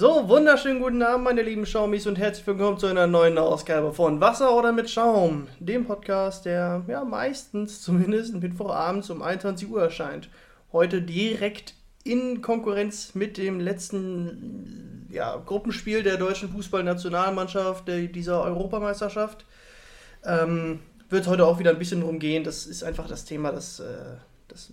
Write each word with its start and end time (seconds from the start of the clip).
So, 0.00 0.28
wunderschönen 0.28 0.80
guten 0.80 1.02
Abend, 1.02 1.24
meine 1.24 1.42
lieben 1.42 1.66
Schaumis 1.66 2.06
und 2.06 2.18
herzlich 2.18 2.46
willkommen 2.46 2.78
zu 2.78 2.86
einer 2.86 3.08
neuen 3.08 3.36
Ausgabe 3.36 3.92
von 3.92 4.20
Wasser 4.20 4.56
oder 4.56 4.70
mit 4.70 4.88
Schaum, 4.88 5.48
dem 5.58 5.86
Podcast, 5.86 6.44
der 6.44 6.84
ja 6.86 7.04
meistens 7.04 7.82
zumindest 7.82 8.32
Mittwochabends 8.32 9.10
um 9.10 9.22
21 9.22 9.68
Uhr 9.68 9.82
erscheint. 9.82 10.28
Heute 10.72 11.02
direkt 11.02 11.74
in 12.04 12.42
Konkurrenz 12.42 13.16
mit 13.16 13.38
dem 13.38 13.58
letzten 13.58 15.08
ja, 15.10 15.36
Gruppenspiel 15.36 16.04
der 16.04 16.16
deutschen 16.16 16.48
Fußballnationalmannschaft 16.50 17.88
dieser 17.88 18.44
Europameisterschaft. 18.44 19.46
Ähm, 20.24 20.78
wird 21.10 21.26
heute 21.26 21.44
auch 21.44 21.58
wieder 21.58 21.72
ein 21.72 21.78
bisschen 21.80 22.02
drum 22.02 22.20
gehen. 22.20 22.44
Das 22.44 22.66
ist 22.66 22.84
einfach 22.84 23.08
das 23.08 23.24
Thema, 23.24 23.50
das, 23.50 23.80
äh, 23.80 24.14
das 24.46 24.72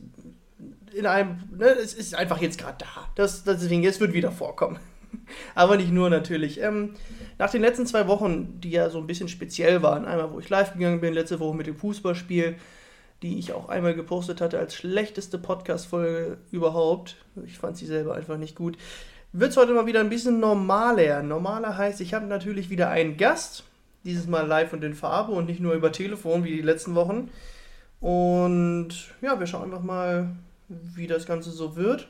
in 0.93 1.07
einem, 1.07 1.39
ne, 1.57 1.69
es 1.69 1.95
ist 1.95 2.13
einfach 2.13 2.39
jetzt 2.41 2.59
gerade 2.59 2.77
da. 2.77 3.09
Das, 3.15 3.43
deswegen, 3.43 3.83
es 3.85 3.99
wird 3.99 4.13
wieder 4.13 4.31
vorkommen. 4.31 4.77
Aber 5.55 5.77
nicht 5.77 5.91
nur 5.91 6.09
natürlich. 6.09 6.61
Ähm, 6.61 6.95
nach 7.37 7.51
den 7.51 7.61
letzten 7.61 7.85
zwei 7.85 8.07
Wochen, 8.07 8.59
die 8.61 8.71
ja 8.71 8.89
so 8.89 8.99
ein 8.99 9.07
bisschen 9.07 9.27
speziell 9.27 9.81
waren, 9.81 10.05
einmal 10.05 10.31
wo 10.31 10.39
ich 10.39 10.49
live 10.49 10.73
gegangen 10.73 11.01
bin, 11.01 11.13
letzte 11.13 11.39
Woche 11.39 11.55
mit 11.55 11.67
dem 11.67 11.77
Fußballspiel, 11.77 12.55
die 13.21 13.39
ich 13.39 13.53
auch 13.53 13.69
einmal 13.69 13.95
gepostet 13.95 14.41
hatte 14.41 14.59
als 14.59 14.75
schlechteste 14.75 15.37
Podcast-Folge 15.37 16.37
überhaupt. 16.51 17.17
Ich 17.45 17.57
fand 17.57 17.77
sie 17.77 17.85
selber 17.85 18.15
einfach 18.15 18.37
nicht 18.37 18.55
gut. 18.55 18.77
Wird 19.31 19.51
es 19.51 19.57
heute 19.57 19.73
mal 19.73 19.85
wieder 19.85 19.99
ein 19.99 20.09
bisschen 20.09 20.39
normaler. 20.39 21.21
Normaler 21.23 21.77
heißt, 21.77 22.01
ich 22.01 22.13
habe 22.13 22.25
natürlich 22.25 22.69
wieder 22.69 22.89
einen 22.89 23.17
Gast, 23.17 23.63
dieses 24.03 24.27
Mal 24.27 24.45
live 24.47 24.71
und 24.73 24.83
in 24.83 24.93
Farbe 24.93 25.31
und 25.31 25.47
nicht 25.47 25.59
nur 25.59 25.73
über 25.73 25.91
Telefon 25.91 26.43
wie 26.43 26.55
die 26.55 26.61
letzten 26.61 26.95
Wochen. 26.95 27.29
Und 27.99 28.89
ja, 29.21 29.39
wir 29.39 29.47
schauen 29.47 29.63
einfach 29.63 29.83
mal, 29.83 30.29
wie 30.67 31.07
das 31.07 31.25
Ganze 31.25 31.51
so 31.51 31.75
wird 31.75 32.07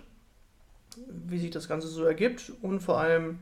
wie 1.09 1.39
sich 1.39 1.51
das 1.51 1.67
Ganze 1.67 1.87
so 1.87 2.03
ergibt 2.03 2.51
und 2.61 2.79
vor 2.79 2.99
allem, 2.99 3.39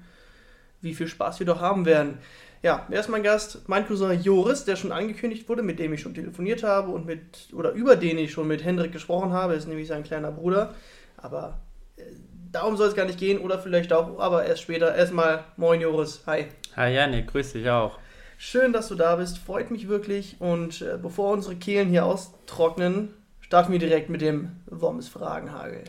wie 0.82 0.94
viel 0.94 1.08
Spaß 1.08 1.40
wir 1.40 1.46
doch 1.46 1.62
haben 1.62 1.86
werden. 1.86 2.18
Ja, 2.62 2.86
wer 2.88 3.02
ist 3.02 3.10
mein 3.10 3.24
Gast? 3.24 3.68
Mein 3.68 3.86
Cousin 3.86 4.22
Joris, 4.22 4.64
der 4.64 4.78
schon 4.78 4.94
angekündigt 4.94 5.50
wurde, 5.50 5.64
mit 5.64 5.80
dem 5.80 5.94
ich 5.94 6.02
schon 6.02 6.14
telefoniert 6.14 6.64
habe 6.64 6.92
und 6.92 7.06
mit, 7.06 7.50
oder 7.54 7.72
über 7.72 7.98
den 7.98 8.18
ich 8.18 8.32
schon 8.32 8.48
mit 8.48 8.64
Hendrik 8.64 8.94
gesprochen 8.94 9.34
habe, 9.34 9.54
ist 9.54 9.68
nämlich 9.68 9.88
sein 9.88 10.04
kleiner 10.04 10.32
Bruder. 10.32 10.74
Aber 11.18 11.60
äh, 11.98 12.04
darum 12.52 12.78
soll 12.78 12.88
es 12.88 12.96
gar 12.96 13.06
nicht 13.06 13.20
gehen 13.20 13.40
oder 13.40 13.60
vielleicht 13.60 13.92
auch, 13.92 14.18
aber 14.18 14.46
erst 14.46 14.62
später. 14.62 14.96
Erstmal, 14.96 15.44
moin 15.58 15.82
Joris, 15.82 16.24
hi. 16.26 16.46
Hi 16.78 16.94
Janik, 16.94 17.28
grüß 17.28 17.52
dich 17.52 17.70
auch. 17.70 18.00
Schön, 18.38 18.72
dass 18.72 18.88
du 18.88 18.96
da 18.96 19.18
bist, 19.18 19.40
freut 19.40 19.70
mich 19.70 19.90
wirklich. 19.90 20.38
Und 20.40 20.82
äh, 20.82 20.98
bevor 21.02 21.34
unsere 21.34 21.56
Kehlen 21.56 21.90
hier 21.90 22.06
austrocknen, 22.06 23.14
starten 23.42 23.74
wir 23.74 23.80
direkt 23.80 24.10
mit 24.10 24.22
dem 24.22 24.52
Worms 24.68 25.10
Fragenhagel. 25.10 25.84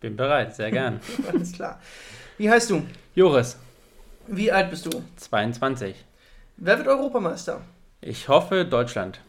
Bin 0.00 0.16
bereit, 0.16 0.54
sehr 0.56 0.70
gern. 0.70 1.00
Alles 1.32 1.52
klar. 1.52 1.78
Wie 2.38 2.50
heißt 2.50 2.70
du? 2.70 2.86
Joris. 3.14 3.58
Wie 4.26 4.50
alt 4.50 4.70
bist 4.70 4.86
du? 4.86 5.02
22. 5.16 5.94
Wer 6.56 6.78
wird 6.78 6.88
Europameister? 6.88 7.60
Ich 8.00 8.28
hoffe 8.28 8.64
Deutschland. 8.64 9.20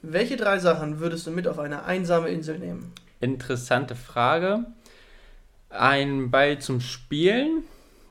Welche 0.00 0.36
drei 0.36 0.58
Sachen 0.58 1.00
würdest 1.00 1.26
du 1.26 1.30
mit 1.30 1.48
auf 1.48 1.58
eine 1.58 1.84
einsame 1.84 2.28
Insel 2.28 2.58
nehmen? 2.58 2.92
Interessante 3.20 3.94
Frage. 3.94 4.64
Ein 5.70 6.30
Ball 6.30 6.58
zum 6.58 6.80
Spielen, 6.80 7.64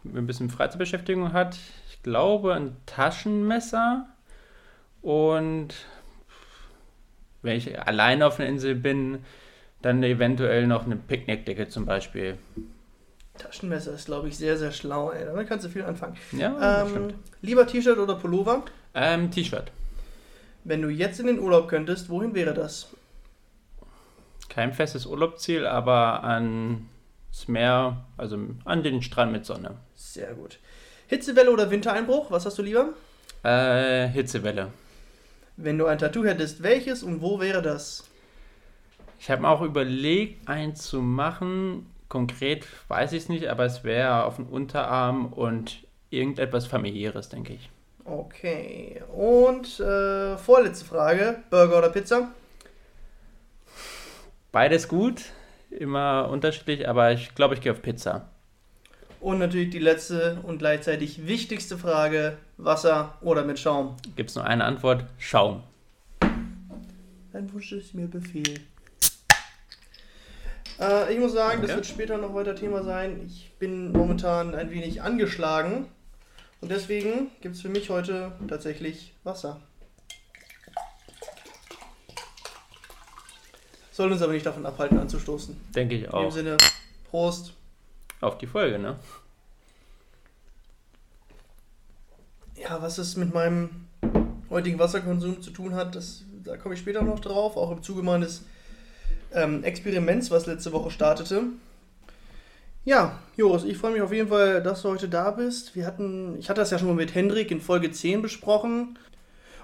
ein 0.03 0.27
bisschen 0.27 0.49
Freizeitbeschäftigung 0.49 1.33
hat. 1.33 1.57
Ich 1.89 2.03
glaube 2.03 2.53
ein 2.53 2.75
Taschenmesser 2.85 4.07
und 5.01 5.69
wenn 7.41 7.57
ich 7.57 7.79
alleine 7.79 8.25
auf 8.25 8.39
einer 8.39 8.49
Insel 8.49 8.75
bin, 8.75 9.23
dann 9.83 10.01
eventuell 10.01 10.65
noch 10.65 10.85
eine 10.85 10.95
Picknickdecke 10.95 11.67
zum 11.69 11.85
Beispiel. 11.85 12.37
Taschenmesser 13.37 13.93
ist, 13.93 14.05
glaube 14.05 14.29
ich, 14.29 14.37
sehr, 14.37 14.57
sehr 14.57 14.71
schlau, 14.71 15.11
ey. 15.11 15.25
Damit 15.25 15.47
kannst 15.47 15.65
du 15.65 15.69
viel 15.69 15.83
anfangen. 15.83 16.17
Ja, 16.31 16.81
ähm, 16.81 16.89
stimmt. 16.89 17.15
Lieber 17.41 17.67
T-Shirt 17.67 17.97
oder 17.97 18.15
Pullover? 18.15 18.63
Ähm, 18.93 19.29
T-Shirt. 19.31 19.71
Wenn 20.63 20.81
du 20.81 20.89
jetzt 20.89 21.19
in 21.19 21.27
den 21.27 21.39
Urlaub 21.39 21.67
könntest, 21.67 22.09
wohin 22.09 22.33
wäre 22.33 22.53
das? 22.53 22.87
Kein 24.49 24.71
festes 24.71 25.05
Urlaubsziel, 25.05 25.65
aber 25.65 26.23
ans 26.23 27.47
Meer, 27.47 28.05
also 28.17 28.37
an 28.65 28.83
den 28.83 29.01
Strand 29.01 29.31
mit 29.31 29.45
Sonne. 29.45 29.77
Sehr 29.95 30.33
gut. 30.35 30.59
Hitzewelle 31.07 31.51
oder 31.51 31.69
Wintereinbruch? 31.69 32.31
Was 32.31 32.45
hast 32.45 32.57
du 32.57 32.61
lieber? 32.61 32.93
Äh, 33.43 34.07
Hitzewelle. 34.07 34.69
Wenn 35.57 35.77
du 35.77 35.87
ein 35.87 35.97
Tattoo 35.97 36.23
hättest, 36.23 36.63
welches 36.63 37.03
und 37.03 37.21
wo 37.21 37.39
wäre 37.39 37.61
das? 37.61 38.05
Ich 39.23 39.31
habe 39.31 39.43
mir 39.43 39.47
auch 39.47 39.61
überlegt, 39.61 40.49
eins 40.49 40.81
zu 40.81 41.01
machen. 41.01 41.85
Konkret 42.09 42.67
weiß 42.89 43.13
ich 43.13 43.23
es 43.23 43.29
nicht, 43.29 43.47
aber 43.47 43.63
es 43.63 43.85
wäre 43.85 44.25
auf 44.25 44.35
dem 44.35 44.47
Unterarm 44.47 45.27
und 45.27 45.77
irgendetwas 46.09 46.67
familiäres, 46.67 47.29
denke 47.29 47.53
ich. 47.53 47.69
Okay. 48.03 49.01
Und 49.15 49.79
äh, 49.79 50.35
vorletzte 50.35 50.83
Frage: 50.83 51.37
Burger 51.49 51.77
oder 51.77 51.87
Pizza? 51.87 52.33
Beides 54.51 54.89
gut, 54.89 55.21
immer 55.69 56.27
unterschiedlich, 56.29 56.89
aber 56.89 57.13
ich 57.13 57.33
glaube, 57.33 57.53
ich 57.53 57.61
gehe 57.61 57.71
auf 57.71 57.81
Pizza. 57.81 58.27
Und 59.21 59.39
natürlich 59.39 59.69
die 59.69 59.79
letzte 59.79 60.39
und 60.43 60.57
gleichzeitig 60.57 61.25
wichtigste 61.27 61.77
Frage: 61.77 62.35
Wasser 62.57 63.17
oder 63.21 63.45
mit 63.45 63.57
Schaum? 63.57 63.95
Gibt 64.17 64.31
es 64.31 64.35
nur 64.35 64.43
eine 64.43 64.65
Antwort: 64.65 65.05
Schaum. 65.17 65.63
Dein 67.31 67.53
Wunsch 67.53 67.71
ist 67.71 67.93
mir 67.93 68.07
Befehl. 68.07 68.59
Äh, 70.79 71.13
ich 71.13 71.19
muss 71.19 71.33
sagen, 71.33 71.59
okay. 71.59 71.67
das 71.67 71.75
wird 71.75 71.85
später 71.85 72.17
noch 72.17 72.33
weiter 72.33 72.55
Thema 72.55 72.83
sein. 72.83 73.21
Ich 73.25 73.51
bin 73.59 73.91
momentan 73.91 74.55
ein 74.55 74.71
wenig 74.71 75.01
angeschlagen. 75.01 75.87
Und 76.61 76.71
deswegen 76.71 77.29
gibt 77.41 77.55
es 77.55 77.61
für 77.61 77.69
mich 77.69 77.89
heute 77.89 78.31
tatsächlich 78.47 79.13
Wasser. 79.23 79.59
Soll 83.91 84.11
uns 84.11 84.21
aber 84.21 84.33
nicht 84.33 84.45
davon 84.45 84.65
abhalten, 84.65 84.97
anzustoßen. 84.97 85.55
Denke 85.75 85.95
ich 85.95 86.09
auch. 86.09 86.21
In 86.21 86.29
dem 86.29 86.31
Sinne, 86.31 86.57
Prost. 87.11 87.53
Auf 88.21 88.37
die 88.37 88.47
Folge, 88.47 88.79
ne? 88.79 88.95
Ja, 92.55 92.81
was 92.81 92.97
es 92.97 93.17
mit 93.17 93.33
meinem 93.33 93.87
heutigen 94.49 94.79
Wasserkonsum 94.79 95.41
zu 95.41 95.51
tun 95.51 95.75
hat, 95.75 95.95
das, 95.95 96.23
da 96.43 96.57
komme 96.57 96.75
ich 96.75 96.81
später 96.81 97.01
noch 97.01 97.19
drauf, 97.19 97.57
auch 97.57 97.71
im 97.71 97.83
Zuge 97.83 98.01
meines 98.01 98.45
ähm, 99.33 99.63
Experiments, 99.63 100.31
was 100.31 100.45
letzte 100.45 100.71
Woche 100.71 100.91
startete. 100.91 101.43
Ja, 102.85 103.19
Joris, 103.37 103.63
ich 103.63 103.77
freue 103.77 103.93
mich 103.93 104.01
auf 104.01 104.11
jeden 104.11 104.27
Fall, 104.27 104.61
dass 104.61 104.81
du 104.81 104.89
heute 104.89 105.07
da 105.07 105.31
bist. 105.31 105.75
Wir 105.75 105.85
hatten, 105.85 106.37
ich 106.37 106.49
hatte 106.49 106.61
das 106.61 106.71
ja 106.71 106.77
schon 106.77 106.89
mal 106.89 106.95
mit 106.95 107.15
Hendrik 107.15 107.49
in 107.49 107.61
Folge 107.61 107.91
10 107.91 108.21
besprochen. 108.21 108.99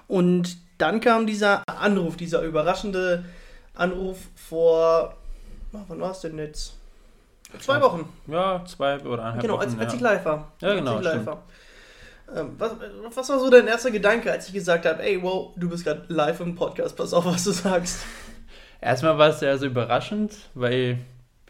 Und 0.08 0.56
dann 0.78 1.00
kam 1.00 1.26
dieser 1.26 1.62
Anruf, 1.68 2.16
dieser 2.16 2.42
überraschende 2.42 3.24
Anruf 3.74 4.18
vor, 4.34 5.16
oh, 5.72 5.78
wann 5.88 6.00
war 6.00 6.12
es 6.12 6.20
denn 6.20 6.38
jetzt? 6.38 6.74
Zwei 7.58 7.80
Wochen. 7.80 8.08
Ja, 8.26 8.64
zwei 8.64 8.98
oder 9.00 9.22
eineinhalb 9.22 9.42
genau, 9.42 9.54
Wochen. 9.54 9.70
Genau, 9.70 9.78
als, 9.80 9.86
als 9.86 9.94
ich 9.94 10.00
live 10.00 10.24
war. 10.24 10.52
Ja, 10.60 10.74
genau. 10.74 10.96
Als 10.96 11.06
ich 11.06 11.12
live 11.12 11.26
war. 11.26 11.42
Ähm, 12.34 12.54
was, 12.58 12.72
was, 13.14 13.28
war 13.28 13.40
so 13.40 13.50
dein 13.50 13.66
erster 13.66 13.90
Gedanke, 13.90 14.30
als 14.30 14.46
ich 14.46 14.54
gesagt 14.54 14.86
habe, 14.86 15.02
ey, 15.02 15.20
wow, 15.22 15.52
du 15.56 15.68
bist 15.68 15.84
gerade 15.84 16.04
live 16.08 16.40
im 16.40 16.54
Podcast, 16.54 16.96
pass 16.96 17.12
auf, 17.12 17.26
was 17.26 17.44
du 17.44 17.50
sagst? 17.50 18.00
Erstmal 18.80 19.18
war 19.18 19.28
es 19.28 19.40
sehr 19.40 19.58
so 19.58 19.66
überraschend, 19.66 20.34
weil 20.54 20.98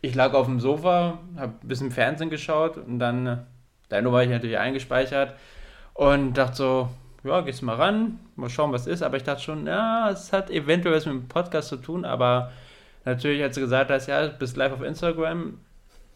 ich 0.03 0.15
lag 0.15 0.33
auf 0.35 0.47
dem 0.47 0.61
Sofa, 0.61 1.19
habe 1.37 1.55
ein 1.63 1.69
bisschen 1.69 1.91
Fernsehen 1.91 2.31
geschaut 2.31 2.77
und 2.77 2.99
dann, 2.99 3.47
deine 3.89 4.13
war 4.13 4.23
ich 4.23 4.31
natürlich 4.31 4.59
eingespeichert 4.59 5.35
und 5.95 6.35
dachte 6.35 6.57
so, 6.57 6.89
ja, 7.23 7.43
gehst 7.43 7.63
mal 7.63 7.77
ran, 7.77 8.19
mal 8.37 8.49
schauen, 8.49 8.73
was 8.73 8.87
ist. 8.87 9.03
Aber 9.03 9.17
ich 9.17 9.25
dachte 9.25 9.43
schon, 9.43 9.67
ja, 9.67 10.11
es 10.11 10.33
hat 10.33 10.51
eventuell 10.51 10.95
was 10.95 11.07
mit 11.07 11.15
dem 11.15 11.29
Podcast 11.29 11.69
zu 11.69 11.77
tun, 11.77 12.05
aber 12.05 12.51
natürlich, 13.05 13.43
als 13.43 13.55
du 13.55 13.61
gesagt 13.61 13.91
hast, 13.91 14.07
ja, 14.07 14.27
du 14.27 14.39
bist 14.39 14.57
live 14.57 14.73
auf 14.73 14.83
Instagram, 14.83 15.59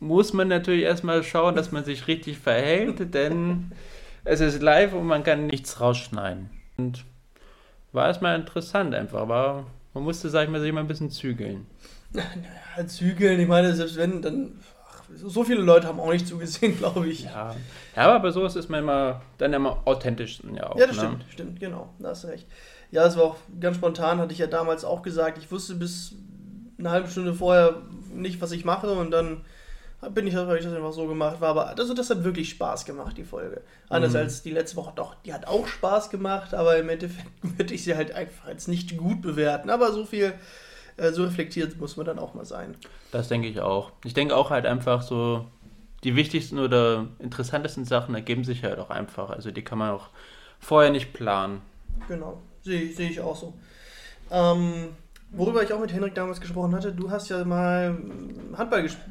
muss 0.00 0.32
man 0.32 0.48
natürlich 0.48 0.84
erstmal 0.84 1.22
schauen, 1.22 1.54
dass 1.54 1.72
man 1.72 1.84
sich 1.84 2.08
richtig 2.08 2.38
verhält, 2.38 3.14
denn 3.14 3.72
es 4.24 4.40
ist 4.40 4.62
live 4.62 4.94
und 4.94 5.06
man 5.06 5.22
kann 5.22 5.46
nichts 5.46 5.80
rausschneiden. 5.80 6.50
Und 6.76 7.04
war 7.92 8.06
erstmal 8.06 8.36
interessant 8.38 8.94
einfach, 8.94 9.20
aber 9.20 9.66
man 9.94 10.04
musste, 10.04 10.28
sag 10.28 10.44
ich 10.44 10.50
mal, 10.50 10.60
sich 10.60 10.72
mal 10.72 10.80
ein 10.80 10.86
bisschen 10.88 11.10
zügeln. 11.10 11.66
Naja, 12.12 12.86
zügeln, 12.86 13.40
ich 13.40 13.48
meine, 13.48 13.74
selbst 13.74 13.96
wenn, 13.96 14.22
dann 14.22 14.60
ach, 14.86 15.02
so 15.14 15.42
viele 15.44 15.62
Leute 15.62 15.86
haben 15.88 15.98
auch 16.00 16.12
nicht 16.12 16.26
zugesehen, 16.28 16.76
glaube 16.78 17.08
ich. 17.08 17.24
Ja. 17.24 17.54
ja, 17.96 18.02
aber 18.02 18.20
bei 18.20 18.30
sowas 18.30 18.56
ist 18.56 18.68
man 18.68 18.80
immer 18.80 19.22
dann 19.38 19.52
immer 19.52 19.82
authentisch. 19.86 20.40
Ja, 20.54 20.70
auch, 20.70 20.78
Ja, 20.78 20.86
das 20.86 20.96
ne? 20.96 21.02
stimmt, 21.02 21.24
stimmt, 21.30 21.60
genau. 21.60 21.92
Da 21.98 22.10
hast 22.10 22.24
du 22.24 22.28
recht. 22.28 22.46
Ja, 22.90 23.06
es 23.06 23.16
war 23.16 23.24
auch 23.24 23.36
ganz 23.60 23.76
spontan, 23.76 24.18
hatte 24.18 24.32
ich 24.32 24.38
ja 24.38 24.46
damals 24.46 24.84
auch 24.84 25.02
gesagt. 25.02 25.38
Ich 25.38 25.50
wusste 25.50 25.74
bis 25.74 26.14
eine 26.78 26.90
halbe 26.90 27.08
Stunde 27.08 27.34
vorher 27.34 27.82
nicht, 28.12 28.40
was 28.40 28.52
ich 28.52 28.64
mache 28.64 28.90
und 28.92 29.10
dann 29.10 29.40
bin 30.08 30.26
ich, 30.26 30.34
habe 30.34 30.56
ich 30.58 30.64
das 30.64 30.74
einfach 30.74 30.92
so 30.92 31.06
gemacht. 31.06 31.40
War 31.40 31.50
aber, 31.50 31.68
also 31.68 31.94
das 31.94 32.10
hat 32.10 32.24
wirklich 32.24 32.50
Spaß 32.50 32.84
gemacht, 32.84 33.16
die 33.16 33.24
Folge. 33.24 33.62
Anders 33.88 34.12
Mhm. 34.12 34.18
als 34.18 34.42
die 34.42 34.50
letzte 34.50 34.76
Woche. 34.76 34.92
Doch, 34.96 35.14
die 35.24 35.32
hat 35.32 35.46
auch 35.46 35.66
Spaß 35.66 36.10
gemacht, 36.10 36.54
aber 36.54 36.76
im 36.78 36.88
Endeffekt 36.88 37.28
würde 37.42 37.74
ich 37.74 37.84
sie 37.84 37.94
halt 37.96 38.12
einfach 38.12 38.46
als 38.46 38.68
nicht 38.68 38.96
gut 38.96 39.22
bewerten. 39.22 39.70
Aber 39.70 39.92
so 39.92 40.04
viel, 40.04 40.32
äh, 40.96 41.10
so 41.12 41.24
reflektiert 41.24 41.78
muss 41.78 41.96
man 41.96 42.06
dann 42.06 42.18
auch 42.18 42.34
mal 42.34 42.44
sein. 42.44 42.76
Das 43.12 43.28
denke 43.28 43.48
ich 43.48 43.60
auch. 43.60 43.92
Ich 44.04 44.14
denke 44.14 44.36
auch 44.36 44.50
halt 44.50 44.66
einfach 44.66 45.02
so, 45.02 45.46
die 46.04 46.16
wichtigsten 46.16 46.58
oder 46.58 47.06
interessantesten 47.18 47.84
Sachen 47.84 48.14
ergeben 48.14 48.44
sich 48.44 48.62
halt 48.64 48.78
auch 48.78 48.90
einfach. 48.90 49.30
Also 49.30 49.50
die 49.50 49.62
kann 49.62 49.78
man 49.78 49.90
auch 49.92 50.08
vorher 50.60 50.90
nicht 50.90 51.12
planen. 51.12 51.62
Genau, 52.08 52.42
sehe 52.62 52.92
sehe 52.92 53.08
ich 53.10 53.20
auch 53.20 53.36
so. 53.36 53.54
Ähm, 54.30 54.88
worüber 55.36 55.62
ich 55.62 55.72
auch 55.72 55.80
mit 55.80 55.92
Henrik 55.92 56.14
damals 56.14 56.40
gesprochen 56.40 56.74
hatte, 56.74 56.92
du 56.92 57.10
hast 57.10 57.28
ja 57.28 57.44
mal 57.44 57.96
Handball 58.56 58.82
gespielt. 58.82 59.10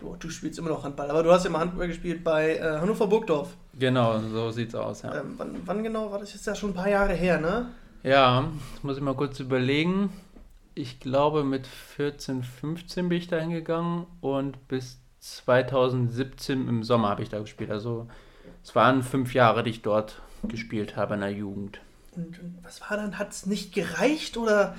Du, 0.00 0.16
du 0.18 0.30
spielst 0.30 0.58
immer 0.58 0.70
noch 0.70 0.84
Handball, 0.84 1.10
aber 1.10 1.22
du 1.22 1.30
hast 1.30 1.44
ja 1.44 1.50
mal 1.50 1.60
Handball 1.60 1.88
gespielt 1.88 2.24
bei 2.24 2.56
äh, 2.56 2.78
Hannover 2.80 3.06
Burgdorf. 3.06 3.56
Genau, 3.78 4.18
so 4.18 4.50
sieht's 4.50 4.74
aus, 4.74 5.02
ja. 5.02 5.20
Ähm, 5.20 5.34
wann, 5.36 5.56
wann 5.64 5.82
genau 5.82 6.10
war 6.10 6.18
das 6.18 6.32
jetzt 6.34 6.46
ja 6.46 6.54
schon 6.54 6.70
ein 6.70 6.74
paar 6.74 6.88
Jahre 6.88 7.14
her, 7.14 7.40
ne? 7.40 7.70
Ja, 8.02 8.48
das 8.74 8.82
muss 8.82 8.96
ich 8.96 9.02
mal 9.02 9.14
kurz 9.14 9.38
überlegen. 9.40 10.12
Ich 10.74 11.00
glaube, 11.00 11.44
mit 11.44 11.66
14, 11.66 12.42
15 12.42 13.08
bin 13.08 13.18
ich 13.18 13.28
da 13.28 13.38
hingegangen 13.38 14.06
und 14.20 14.68
bis 14.68 14.98
2017 15.20 16.68
im 16.68 16.82
Sommer 16.82 17.10
habe 17.10 17.22
ich 17.22 17.28
da 17.28 17.38
gespielt. 17.38 17.70
Also 17.70 18.08
es 18.64 18.74
waren 18.74 19.02
fünf 19.02 19.34
Jahre, 19.34 19.62
die 19.62 19.70
ich 19.70 19.82
dort 19.82 20.20
gespielt 20.42 20.96
habe 20.96 21.14
in 21.14 21.20
der 21.20 21.32
Jugend. 21.32 21.80
Und, 22.14 22.38
und 22.40 22.58
was 22.62 22.80
war 22.82 22.96
dann? 22.96 23.18
Hat 23.18 23.30
es 23.30 23.46
nicht 23.46 23.74
gereicht 23.74 24.36
oder 24.36 24.74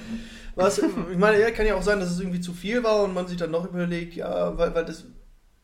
was? 0.56 0.78
ich 0.78 1.18
meine, 1.18 1.40
ja, 1.40 1.50
kann 1.52 1.66
ja 1.66 1.76
auch 1.76 1.82
sein, 1.82 2.00
dass 2.00 2.12
es 2.12 2.20
irgendwie 2.20 2.42
zu 2.42 2.54
viel 2.54 2.84
war 2.84 3.04
und 3.04 3.14
man 3.14 3.28
sich 3.28 3.38
dann 3.38 3.52
noch 3.52 3.66
überlegt, 3.66 4.16
ja, 4.16 4.56
weil, 4.58 4.76
weil 4.76 4.86
das 4.86 5.06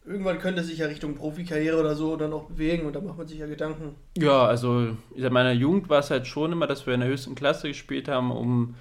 irgendwann 0.06 0.40
könnte 0.40 0.64
sich 0.64 0.80
ja 0.80 0.88
Richtung 0.88 1.14
Profikarriere 1.14 1.80
oder 1.80 1.94
so 1.96 2.16
dann 2.16 2.34
auch 2.34 2.46
bewegen 2.46 2.88
und 2.88 2.96
da 2.96 3.02
macht 3.02 3.18
man 3.18 3.28
sich 3.28 3.38
ja 3.38 3.46
Gedanken. 3.46 3.96
Ja, 4.18 4.46
also 4.46 4.96
in 5.16 5.34
meiner 5.34 5.52
Jugend 5.52 5.90
war 5.90 6.00
es 6.00 6.10
halt 6.10 6.26
schon 6.26 6.52
immer, 6.52 6.66
dass 6.66 6.88
wir 6.88 6.96
in 6.96 7.02
der 7.02 7.10
höchsten 7.10 7.36
Klasse 7.36 7.68
gespielt 7.68 8.08
haben, 8.08 8.32
um 8.32 8.76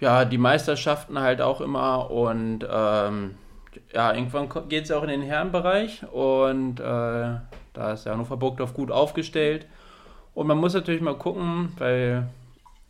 ja, 0.00 0.26
die 0.26 0.38
Meisterschaften 0.38 1.18
halt 1.18 1.40
auch 1.40 1.62
immer 1.62 2.10
und 2.10 2.66
ähm, 2.70 3.36
ja, 3.94 4.12
irgendwann 4.12 4.48
geht 4.68 4.84
es 4.84 4.90
ja 4.90 4.98
auch 4.98 5.02
in 5.02 5.08
den 5.08 5.22
Herrenbereich 5.22 6.04
und 6.12 6.80
äh, 6.80 6.82
da 6.82 7.92
ist 7.92 8.04
ja 8.04 8.12
Hannover 8.12 8.36
Burgdorf 8.36 8.74
gut 8.74 8.90
aufgestellt 8.90 9.66
und 10.34 10.46
man 10.46 10.58
muss 10.58 10.74
natürlich 10.74 11.00
mal 11.00 11.16
gucken, 11.16 11.72
weil 11.78 12.28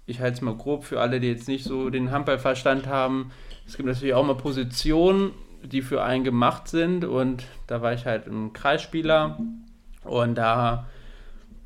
ich 0.06 0.20
halte 0.20 0.34
es 0.34 0.40
mal 0.40 0.54
grob 0.54 0.84
für 0.84 1.00
alle, 1.00 1.20
die 1.20 1.28
jetzt 1.28 1.48
nicht 1.48 1.64
so 1.64 1.90
den 1.90 2.10
Handballverstand 2.10 2.86
haben, 2.86 3.30
es 3.66 3.76
gibt 3.76 3.88
natürlich 3.88 4.14
auch 4.14 4.26
mal 4.26 4.34
Positionen, 4.34 5.30
die 5.62 5.82
für 5.82 6.02
einen 6.02 6.24
gemacht 6.24 6.66
sind. 6.66 7.04
Und 7.04 7.44
da 7.68 7.82
war 7.82 7.92
ich 7.92 8.04
halt 8.04 8.26
ein 8.26 8.52
Kreisspieler. 8.52 9.38
Und 10.02 10.34
da 10.34 10.88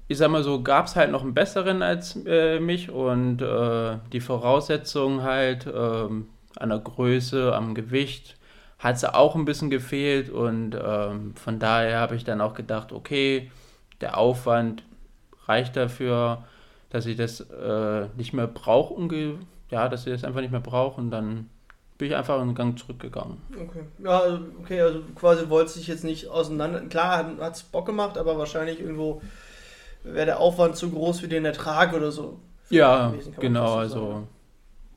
ich 0.07 0.19
sag 0.19 0.31
mal 0.31 0.45
so, 0.45 0.63
gab 0.63 0.85
es 0.85 0.97
halt 0.97 1.11
noch 1.11 1.23
einen 1.23 1.33
besseren 1.33 1.83
als 1.83 2.19
äh, 2.27 2.61
mich. 2.61 2.91
Und 2.91 3.41
äh, 3.41 3.97
die 4.13 4.21
Voraussetzungen 4.21 5.23
halt 5.23 5.67
ähm, 5.67 6.29
an 6.57 6.69
der 6.69 6.79
Größe, 6.79 7.55
am 7.55 7.75
Gewicht 7.75 8.37
hat 8.79 8.97
es 8.97 9.05
auch 9.05 9.35
ein 9.35 9.47
bisschen 9.47 9.71
gefehlt. 9.71 10.29
Und 10.29 10.77
ähm, 10.79 11.35
von 11.37 11.59
daher 11.59 12.01
habe 12.01 12.17
ich 12.17 12.25
dann 12.25 12.43
auch 12.43 12.53
gedacht, 12.53 12.93
okay, 12.93 13.51
der 14.03 14.19
Aufwand 14.19 14.83
reicht 15.47 15.77
dafür, 15.77 16.45
dass 16.91 17.07
ich 17.07 17.17
das 17.17 17.41
äh, 17.41 18.07
nicht 18.17 18.33
mehr 18.33 18.47
brauche, 18.47 18.95
ja, 19.71 19.89
dass 19.89 20.07
ich 20.07 20.13
das 20.13 20.25
einfach 20.25 20.41
nicht 20.41 20.53
mehr 20.53 20.61
brauche 20.61 21.01
und 21.01 21.11
dann 21.11 21.49
bin 21.99 22.09
ich 22.09 22.17
einfach 22.17 22.41
einen 22.41 22.55
Gang 22.55 22.79
zurückgegangen. 22.79 23.39
Okay. 23.53 23.85
Ja, 24.03 24.21
also, 24.21 24.41
okay, 24.61 24.81
also 24.81 25.01
quasi 25.15 25.49
wolltest 25.49 25.77
du 25.77 25.81
dich 25.81 25.89
jetzt 25.89 26.05
nicht 26.05 26.29
auseinander. 26.29 26.81
Klar, 26.83 27.37
hat 27.39 27.57
es 27.57 27.63
Bock 27.63 27.87
gemacht, 27.87 28.19
aber 28.19 28.37
wahrscheinlich 28.39 28.81
irgendwo 28.81 29.23
wäre 30.03 30.27
der 30.27 30.41
Aufwand 30.41 30.77
zu 30.77 30.91
groß 30.91 31.21
für 31.21 31.29
den 31.29 31.45
Ertrag 31.45 31.95
oder 31.95 32.11
so. 32.11 32.41
Ja, 32.71 33.11
gewesen, 33.11 33.35
genau, 33.39 33.75
also 33.75 34.11
sagen. 34.11 34.29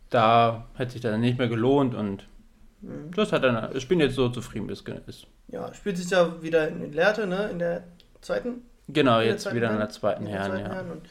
da 0.09 0.65
hätte 0.75 0.93
sich 0.93 1.01
dann 1.01 1.19
nicht 1.21 1.37
mehr 1.37 1.49
gelohnt 1.49 1.93
und 1.95 2.27
Mhm. 2.81 3.11
das 3.15 3.31
hat 3.31 3.43
dann, 3.43 3.75
ich 3.75 3.87
bin 3.87 3.99
jetzt 3.99 4.15
so 4.15 4.29
zufrieden, 4.29 4.67
wie 4.69 4.73
es 4.73 4.83
ist. 5.07 5.27
Ja, 5.47 5.73
spielt 5.73 5.97
sich 5.97 6.09
ja 6.09 6.41
wieder 6.41 6.67
in 6.67 6.93
Lehrte, 6.93 7.25
ne? 7.25 7.49
In 7.49 7.59
der 7.59 7.83
zweiten. 8.21 8.61
Genau, 8.87 9.19
jetzt 9.19 9.53
wieder 9.53 9.71
in 9.71 9.77
der 9.77 9.89
zweiten 9.89 10.25
Herren, 10.25 10.59
ja. 10.59 10.69
Herren. 10.69 10.91
Und 10.91 11.01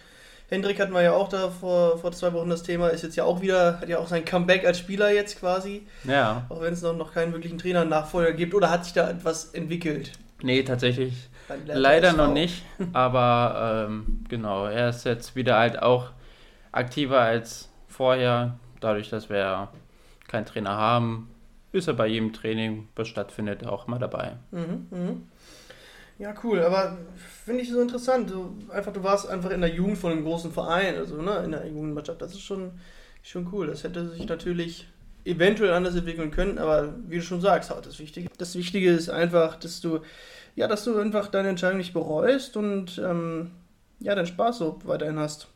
Hendrik 0.48 0.80
hatten 0.80 0.92
wir 0.92 1.02
ja 1.02 1.12
auch 1.12 1.28
da 1.28 1.50
vor, 1.50 1.98
vor 1.98 2.12
zwei 2.12 2.32
Wochen 2.32 2.48
das 2.48 2.62
Thema, 2.62 2.88
ist 2.88 3.02
jetzt 3.02 3.16
ja 3.16 3.24
auch 3.24 3.42
wieder, 3.42 3.80
hat 3.80 3.88
ja 3.88 3.98
auch 3.98 4.06
sein 4.06 4.24
Comeback 4.24 4.64
als 4.64 4.78
Spieler 4.78 5.10
jetzt 5.10 5.40
quasi, 5.40 5.86
Ja, 6.04 6.46
auch 6.48 6.60
wenn 6.60 6.72
es 6.72 6.82
noch, 6.82 6.96
noch 6.96 7.12
keinen 7.12 7.32
wirklichen 7.32 7.58
Trainer-Nachfolger 7.58 8.32
gibt. 8.32 8.54
Oder 8.54 8.70
hat 8.70 8.84
sich 8.84 8.94
da 8.94 9.10
etwas 9.10 9.46
entwickelt? 9.52 10.12
nee, 10.42 10.62
tatsächlich 10.62 11.28
leider 11.66 12.12
noch 12.12 12.32
nicht, 12.32 12.62
aber 12.92 13.86
ähm, 13.88 14.24
genau, 14.28 14.66
er 14.66 14.90
ist 14.90 15.04
jetzt 15.04 15.36
wieder 15.36 15.58
halt 15.58 15.82
auch 15.82 16.10
aktiver 16.72 17.20
als 17.20 17.70
vorher, 17.88 18.58
dadurch, 18.80 19.08
dass 19.08 19.30
wir 19.30 19.38
ja 19.38 19.68
keinen 20.28 20.46
Trainer 20.46 20.76
haben, 20.76 21.30
ist 21.72 21.88
er 21.88 21.94
bei 21.94 22.06
jedem 22.06 22.32
Training, 22.32 22.88
was 22.96 23.08
stattfindet, 23.08 23.66
auch 23.66 23.86
mal 23.86 23.98
dabei. 23.98 24.36
Mhm, 24.50 24.86
mhm. 24.90 25.28
Ja, 26.18 26.34
cool, 26.42 26.60
aber 26.60 26.96
finde 27.44 27.62
ich 27.62 27.70
so 27.70 27.80
interessant. 27.80 28.30
Du, 28.30 28.56
einfach, 28.70 28.92
du 28.92 29.02
warst 29.02 29.28
einfach 29.28 29.50
in 29.50 29.60
der 29.60 29.74
Jugend 29.74 29.98
von 29.98 30.12
einem 30.12 30.24
großen 30.24 30.50
Verein, 30.50 30.96
also 30.96 31.20
ne, 31.20 31.42
in 31.44 31.50
der 31.50 31.66
Jugendmannschaft. 31.66 32.22
Das 32.22 32.32
ist 32.32 32.42
schon, 32.42 32.72
schon 33.22 33.48
cool. 33.52 33.66
Das 33.66 33.84
hätte 33.84 34.08
sich 34.08 34.26
natürlich 34.26 34.88
eventuell 35.26 35.72
anders 35.72 35.96
entwickeln 35.96 36.30
können, 36.30 36.58
aber 36.58 36.94
wie 37.08 37.16
du 37.16 37.22
schon 37.22 37.40
sagst, 37.40 37.70
das 37.70 37.98
Wichtige. 37.98 38.30
Das 38.38 38.54
Wichtige 38.54 38.90
ist 38.90 39.10
einfach, 39.10 39.56
dass 39.56 39.80
du, 39.80 40.00
ja, 40.54 40.68
dass 40.68 40.84
du 40.84 40.96
einfach 40.98 41.28
deine 41.28 41.48
Entscheidung 41.48 41.78
nicht 41.78 41.92
bereust 41.92 42.56
und 42.56 42.98
ähm, 42.98 43.50
ja, 43.98 44.14
deinen 44.14 44.26
Spaß 44.26 44.58
so 44.58 44.78
weiterhin 44.84 45.18
hast. 45.18 45.48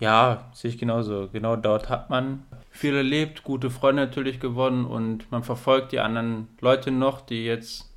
Ja, 0.00 0.50
sehe 0.54 0.70
ich 0.70 0.78
genauso. 0.78 1.28
Genau 1.32 1.56
dort 1.56 1.88
hat 1.88 2.10
man 2.10 2.44
viel 2.70 2.94
erlebt, 2.94 3.42
gute 3.44 3.70
Freunde 3.70 4.04
natürlich 4.04 4.40
gewonnen 4.40 4.84
und 4.84 5.30
man 5.30 5.44
verfolgt 5.44 5.92
die 5.92 6.00
anderen 6.00 6.48
Leute 6.60 6.90
noch, 6.90 7.20
die 7.20 7.44
jetzt, 7.44 7.90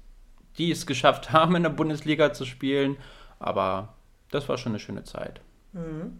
die 0.57 0.71
es 0.71 0.86
geschafft 0.86 1.31
haben, 1.31 1.56
in 1.56 1.63
der 1.63 1.69
Bundesliga 1.69 2.33
zu 2.33 2.45
spielen. 2.45 2.98
Aber 3.39 3.93
das 4.32 4.48
war 4.50 4.58
schon 4.58 4.72
eine 4.74 4.79
schöne 4.79 5.03
Zeit. 5.03 5.41
Mhm. 5.74 6.20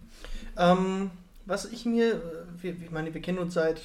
Ähm, 0.57 1.12
was 1.45 1.65
ich 1.65 1.85
mir, 1.85 2.21
äh, 2.63 2.67
ich 2.69 2.91
meine, 2.91 3.13
wir 3.13 3.21
kennen 3.21 3.39
uns 3.39 3.53
seit 3.53 3.81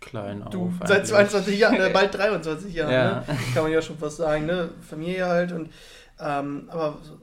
Klein 0.00 0.44
Du, 0.50 0.66
auf. 0.66 0.72
seit 0.86 0.98
eigentlich. 0.98 1.10
22 1.10 1.58
Jahren, 1.58 1.76
äh, 1.80 1.90
bald 1.92 2.14
23 2.18 2.74
Jahren, 2.74 2.92
Ja. 2.92 3.24
ne? 3.26 3.38
kann 3.54 3.62
man 3.64 3.72
ja 3.72 3.80
schon 3.82 3.98
fast 3.98 4.18
sagen, 4.18 4.46
ne? 4.46 4.70
Familie 4.86 5.26
halt 5.26 5.52
und 5.52 5.70
ähm, 6.20 6.68
aber 6.70 6.98
so, 7.02 7.18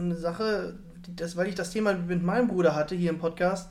eine 0.00 0.14
Sache, 0.16 0.78
das, 1.08 1.36
weil 1.36 1.48
ich 1.48 1.54
das 1.54 1.70
Thema 1.70 1.92
mit 1.94 2.22
meinem 2.22 2.48
Bruder 2.48 2.74
hatte 2.74 2.94
hier 2.94 3.10
im 3.10 3.18
Podcast, 3.18 3.70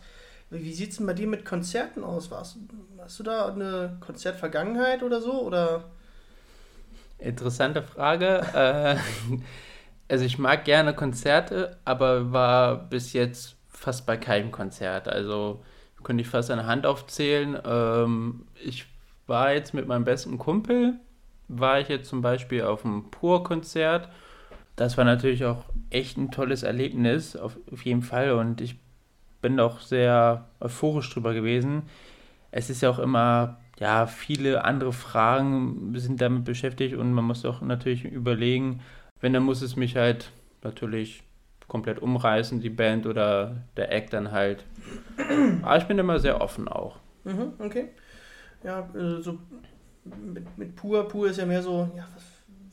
wie 0.50 0.74
sieht 0.74 0.92
es 0.92 0.98
denn 0.98 1.06
bei 1.06 1.14
dir 1.14 1.28
mit 1.28 1.46
Konzerten 1.46 2.04
aus? 2.04 2.32
Warst, 2.32 2.58
hast 3.00 3.20
du 3.20 3.24
da 3.24 3.48
eine 3.48 3.98
Konzertvergangenheit 4.00 5.02
oder 5.04 5.20
so? 5.22 5.42
Oder? 5.42 5.86
Interessante 7.18 7.82
Frage. 7.82 8.42
äh, 8.54 8.98
also 10.08 10.26
ich 10.26 10.38
mag 10.38 10.66
gerne 10.66 10.94
Konzerte, 10.94 11.78
aber 11.86 12.32
war 12.32 12.78
bis 12.78 13.14
jetzt 13.14 13.56
fast 13.68 14.06
bei 14.06 14.18
keinem 14.18 14.52
Konzert. 14.52 15.08
Also 15.08 15.64
könnte 16.06 16.22
ich 16.22 16.30
fast 16.30 16.52
eine 16.52 16.68
Hand 16.68 16.86
aufzählen. 16.86 17.58
Ähm, 17.66 18.46
ich 18.64 18.86
war 19.28 19.54
jetzt 19.54 19.74
mit 19.74 19.88
meinem 19.88 20.06
besten 20.06 20.38
Kumpel, 20.38 20.94
war 21.48 21.80
ich 21.80 21.90
jetzt 21.90 22.08
zum 22.10 22.22
Beispiel 22.22 22.62
auf 22.62 22.86
einem 22.86 23.10
Pur-Konzert. 23.12 24.10
Das 24.76 24.98
war 24.98 25.04
natürlich 25.04 25.46
auch 25.46 25.66
echt 25.90 26.18
ein 26.18 26.32
tolles 26.32 26.64
Erlebnis, 26.64 27.36
auf, 27.36 27.58
auf 27.72 27.84
jeden 27.84 28.04
Fall. 28.04 28.32
Und 28.32 28.62
ich 28.62 28.78
bin 29.42 29.60
auch 29.60 29.80
sehr 29.80 30.48
euphorisch 30.60 31.10
drüber 31.12 31.34
gewesen. 31.34 31.84
Es 32.58 32.70
ist 32.70 32.82
ja 32.82 32.90
auch 32.90 33.00
immer, 33.00 33.60
ja, 33.80 34.08
viele 34.08 34.64
andere 34.64 34.94
Fragen 34.94 35.94
sind 35.98 36.22
damit 36.22 36.46
beschäftigt 36.46 36.96
und 36.96 37.12
man 37.12 37.26
muss 37.26 37.44
auch 37.44 37.60
natürlich 37.60 38.06
überlegen, 38.06 38.80
wenn, 39.20 39.34
dann 39.34 39.44
muss 39.44 39.62
es 39.62 39.76
mich 39.76 39.98
halt 39.98 40.32
natürlich 40.64 41.24
komplett 41.68 42.02
umreißen, 42.02 42.62
die 42.62 42.70
Band 42.70 43.08
oder 43.08 43.58
der 43.76 43.92
Act 43.92 44.14
dann 44.14 44.32
halt. 44.32 44.64
Aber 45.64 45.76
ich 45.76 45.84
bin 45.84 46.00
immer 46.00 46.18
sehr 46.20 46.40
offen 46.40 46.70
auch. 46.70 47.00
Mhm, 47.26 47.52
okay. 47.60 47.90
Ja, 48.64 48.88
äh, 48.96 49.22
so 49.22 49.38
mit, 50.06 50.58
mit 50.58 50.78
Pur, 50.78 51.10
Pur 51.10 51.28
ist 51.28 51.38
ja 51.38 51.46
mehr 51.46 51.62
so, 51.62 51.92
ja, 51.94 52.08
was, 52.16 52.24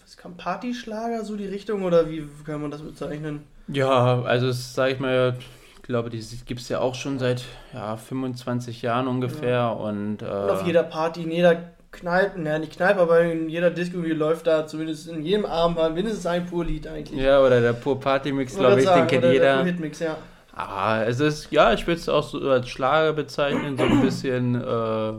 was 0.00 0.16
kam 0.16 0.36
Partyschlager, 0.36 1.24
so 1.24 1.34
die 1.34 1.46
Richtung, 1.46 1.82
oder 1.82 2.08
wie 2.08 2.24
kann 2.46 2.62
man 2.62 2.70
das 2.70 2.82
bezeichnen? 2.82 3.42
Ja, 3.66 4.22
also 4.22 4.52
sage 4.52 4.92
ich 4.92 5.00
mal, 5.00 5.36
ich 5.82 5.88
glaube, 5.88 6.10
die 6.10 6.24
gibt 6.46 6.60
es 6.60 6.68
ja 6.68 6.78
auch 6.78 6.94
schon 6.94 7.18
seit 7.18 7.42
ja, 7.74 7.96
25 7.96 8.82
Jahren 8.82 9.08
ungefähr 9.08 9.76
und, 9.76 10.22
äh, 10.22 10.26
Und 10.26 10.50
auf 10.50 10.64
jeder 10.64 10.84
Party, 10.84 11.24
in 11.24 11.32
jeder 11.32 11.72
Kneipen, 11.90 12.46
ja 12.46 12.60
nicht 12.60 12.76
Kneipe, 12.76 13.00
aber 13.00 13.22
in 13.22 13.48
jeder 13.48 13.70
Disco 13.70 13.98
läuft 13.98 14.46
da 14.46 14.64
zumindest 14.64 15.08
in 15.08 15.24
jedem 15.24 15.44
Abend 15.44 15.76
mal 15.78 15.90
mindestens 15.90 16.24
ein 16.26 16.46
Pur-Lied 16.46 16.86
eigentlich. 16.86 17.20
Ja, 17.20 17.40
oder 17.44 17.60
der 17.60 17.72
Pur 17.72 17.98
Party 17.98 18.30
Mix, 18.30 18.56
glaube 18.56 18.78
ich, 18.78 18.86
sagen, 18.86 19.08
den 19.08 19.20
kennt 19.20 19.32
jeder. 19.32 19.56
Der 19.56 19.64
Hitmix, 19.64 19.98
ja. 19.98 20.16
Ah, 20.54 21.02
es 21.02 21.18
ist, 21.18 21.50
ja, 21.50 21.72
ich 21.72 21.84
würde 21.84 22.00
es 22.00 22.08
auch 22.08 22.22
so 22.22 22.38
als 22.48 22.68
Schlager 22.68 23.12
bezeichnen, 23.12 23.76
so 23.76 23.82
ein 23.82 24.02
bisschen, 24.02 24.54
äh, 24.54 25.12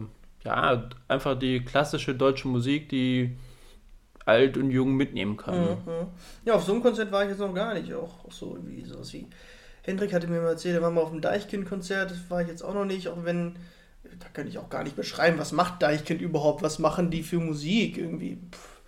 ja, 0.46 0.90
einfach 1.10 1.38
die 1.38 1.60
klassische 1.66 2.16
deutsche 2.16 2.48
Musik, 2.48 2.88
die 2.88 3.36
alt 4.24 4.56
und 4.56 4.72
jung 4.72 4.96
mitnehmen 4.96 5.36
kann. 5.36 5.60
Mhm. 5.60 6.08
Ja, 6.46 6.54
auf 6.54 6.64
so 6.64 6.72
einem 6.72 6.82
Konzert 6.82 7.12
war 7.12 7.24
ich 7.24 7.32
jetzt 7.32 7.40
noch 7.40 7.54
gar 7.54 7.74
nicht. 7.74 7.94
Auch, 7.94 8.24
auch 8.26 8.32
so 8.32 8.58
wie 8.64 8.82
sowas 8.86 9.12
wie. 9.12 9.28
Hendrik 9.84 10.14
hatte 10.14 10.28
mir 10.28 10.42
mal 10.42 10.50
erzählt, 10.50 10.76
er 10.76 10.82
war 10.82 10.92
mal 10.92 11.02
auf 11.02 11.12
dem 11.12 11.22
Deichkind-Konzert, 11.22 12.12
das 12.12 12.30
war 12.30 12.42
ich 12.42 12.48
jetzt 12.48 12.64
auch 12.64 12.74
noch 12.74 12.86
nicht, 12.86 13.10
auch 13.10 13.26
wenn, 13.26 13.58
da 14.20 14.28
kann 14.34 14.48
ich 14.48 14.58
auch 14.58 14.70
gar 14.70 14.84
nicht 14.84 14.96
beschreiben, 14.96 15.38
was 15.38 15.52
macht 15.52 15.82
Deichkind 15.82 16.22
überhaupt, 16.22 16.64
was 16.64 16.80
machen 16.80 17.12
die 17.12 17.24
für 17.24 17.40
Musik 17.40 17.98
irgendwie. 17.98 18.38
Pff. 18.52 18.82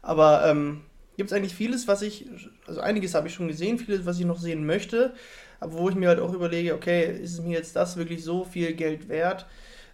Aber 0.00 0.46
ähm, 0.46 0.82
gibt 1.16 1.30
es 1.30 1.36
eigentlich 1.36 1.54
vieles, 1.54 1.86
was 1.86 2.00
ich, 2.00 2.26
also 2.66 2.80
einiges 2.80 3.14
habe 3.14 3.28
ich 3.28 3.34
schon 3.34 3.48
gesehen, 3.48 3.78
vieles, 3.78 4.06
was 4.06 4.18
ich 4.18 4.24
noch 4.24 4.38
sehen 4.38 4.64
möchte, 4.64 5.14
aber 5.60 5.74
wo 5.74 5.88
ich 5.90 5.96
mir 5.96 6.08
halt 6.08 6.20
auch 6.20 6.32
überlege, 6.32 6.74
okay, 6.74 7.12
ist 7.20 7.34
es 7.34 7.42
mir 7.42 7.58
jetzt 7.58 7.76
das 7.76 7.96
wirklich 7.96 8.24
so 8.24 8.44
viel 8.44 8.72
Geld 8.72 9.08
wert? 9.08 9.46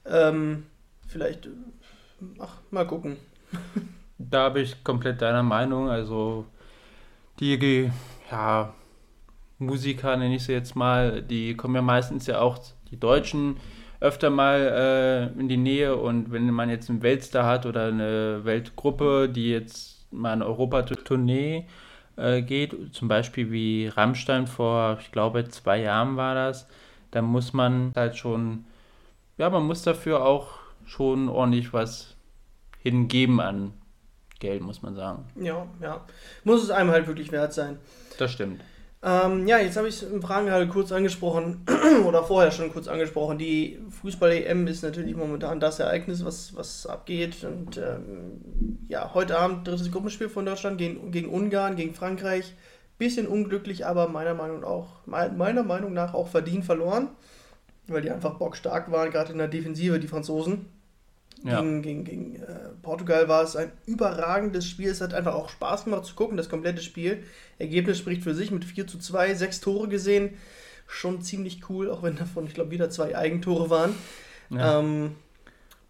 Ähm, 0.06 0.66
vielleicht, 1.08 1.48
ach, 2.38 2.58
mal 2.70 2.86
gucken. 2.86 3.16
Da 4.18 4.48
bin 4.50 4.62
ich 4.62 4.84
komplett 4.84 5.20
deiner 5.22 5.42
Meinung. 5.42 5.88
Also 5.88 6.46
die 7.40 7.90
ja, 8.30 8.74
Musiker, 9.58 10.16
nenne 10.16 10.36
ich 10.36 10.44
sie 10.44 10.52
jetzt 10.52 10.74
mal, 10.74 11.22
die 11.22 11.56
kommen 11.56 11.74
ja 11.74 11.82
meistens 11.82 12.26
ja 12.26 12.40
auch, 12.40 12.58
die 12.90 12.98
Deutschen, 12.98 13.56
öfter 14.00 14.28
mal 14.30 15.32
äh, 15.36 15.40
in 15.40 15.48
die 15.48 15.56
Nähe. 15.56 15.96
Und 15.96 16.30
wenn 16.30 16.50
man 16.50 16.68
jetzt 16.68 16.90
einen 16.90 17.02
Weltstar 17.02 17.46
hat 17.46 17.66
oder 17.66 17.86
eine 17.86 18.44
Weltgruppe, 18.44 19.28
die 19.28 19.50
jetzt 19.50 20.06
mal 20.12 20.32
eine 20.32 20.46
Europa-Tournee 20.46 21.66
äh, 22.16 22.42
geht, 22.42 22.76
zum 22.92 23.08
Beispiel 23.08 23.50
wie 23.50 23.88
Rammstein 23.88 24.46
vor, 24.46 24.98
ich 25.00 25.10
glaube, 25.10 25.48
zwei 25.48 25.80
Jahren 25.80 26.16
war 26.16 26.34
das, 26.34 26.68
dann 27.10 27.24
muss 27.24 27.52
man 27.52 27.92
halt 27.96 28.16
schon, 28.16 28.66
ja, 29.38 29.48
man 29.48 29.64
muss 29.64 29.82
dafür 29.82 30.24
auch 30.24 30.58
schon 30.84 31.28
ordentlich 31.28 31.72
was 31.72 32.16
hingeben 32.80 33.40
an 33.40 33.72
Geld, 34.38 34.60
muss 34.60 34.82
man 34.82 34.94
sagen. 34.94 35.24
Ja, 35.40 35.66
ja. 35.80 36.04
Muss 36.44 36.62
es 36.62 36.70
einem 36.70 36.90
halt 36.90 37.06
wirklich 37.06 37.32
wert 37.32 37.54
sein. 37.54 37.78
Das 38.18 38.32
stimmt. 38.32 38.60
Ähm, 39.06 39.46
ja, 39.46 39.58
jetzt 39.58 39.76
habe 39.76 39.86
ich 39.86 39.96
es 39.96 40.10
im 40.10 40.22
Fragen 40.22 40.50
halt 40.50 40.70
kurz 40.70 40.90
angesprochen, 40.90 41.66
oder 42.06 42.24
vorher 42.24 42.50
schon 42.50 42.72
kurz 42.72 42.88
angesprochen. 42.88 43.36
Die 43.36 43.78
Fußball-EM 44.00 44.66
ist 44.66 44.82
natürlich 44.82 45.14
momentan 45.14 45.60
das 45.60 45.78
Ereignis, 45.78 46.24
was, 46.24 46.56
was 46.56 46.86
abgeht. 46.86 47.44
Und 47.44 47.76
ähm, 47.76 48.78
ja, 48.88 49.12
heute 49.12 49.38
Abend 49.38 49.68
drittes 49.68 49.92
Gruppenspiel 49.92 50.30
von 50.30 50.46
Deutschland 50.46 50.78
gegen, 50.78 51.10
gegen 51.10 51.28
Ungarn, 51.28 51.76
gegen 51.76 51.92
Frankreich. 51.92 52.54
Bisschen 52.96 53.26
unglücklich, 53.26 53.84
aber 53.84 54.08
meiner 54.08 54.32
Meinung, 54.32 54.64
auch, 54.64 55.04
meiner 55.04 55.64
Meinung 55.64 55.92
nach 55.92 56.14
auch 56.14 56.28
verdient 56.28 56.64
verloren, 56.64 57.08
weil 57.88 58.00
die 58.00 58.10
einfach 58.10 58.38
bockstark 58.38 58.90
waren, 58.90 59.10
gerade 59.10 59.32
in 59.32 59.38
der 59.38 59.48
Defensive, 59.48 59.98
die 59.98 60.08
Franzosen. 60.08 60.66
Ja. 61.44 61.60
Gegen, 61.60 61.82
gegen, 61.82 62.04
gegen 62.04 62.36
äh, 62.36 62.70
Portugal 62.80 63.28
war 63.28 63.42
es 63.42 63.54
ein 63.54 63.70
überragendes 63.84 64.66
Spiel. 64.66 64.88
Es 64.88 65.02
hat 65.02 65.12
einfach 65.12 65.34
auch 65.34 65.50
Spaß 65.50 65.84
gemacht 65.84 66.06
zu 66.06 66.14
gucken, 66.14 66.38
das 66.38 66.48
komplette 66.48 66.80
Spiel. 66.80 67.22
Ergebnis 67.58 67.98
spricht 67.98 68.22
für 68.22 68.34
sich 68.34 68.50
mit 68.50 68.64
4 68.64 68.86
zu 68.86 68.98
2, 68.98 69.34
sechs 69.34 69.60
Tore 69.60 69.88
gesehen. 69.88 70.30
Schon 70.86 71.20
ziemlich 71.20 71.68
cool, 71.68 71.90
auch 71.90 72.02
wenn 72.02 72.16
davon, 72.16 72.46
ich 72.46 72.54
glaube, 72.54 72.70
wieder 72.70 72.88
zwei 72.88 73.16
Eigentore 73.16 73.68
waren. 73.68 73.94
Ja. 74.48 74.80
Ähm, 74.80 75.16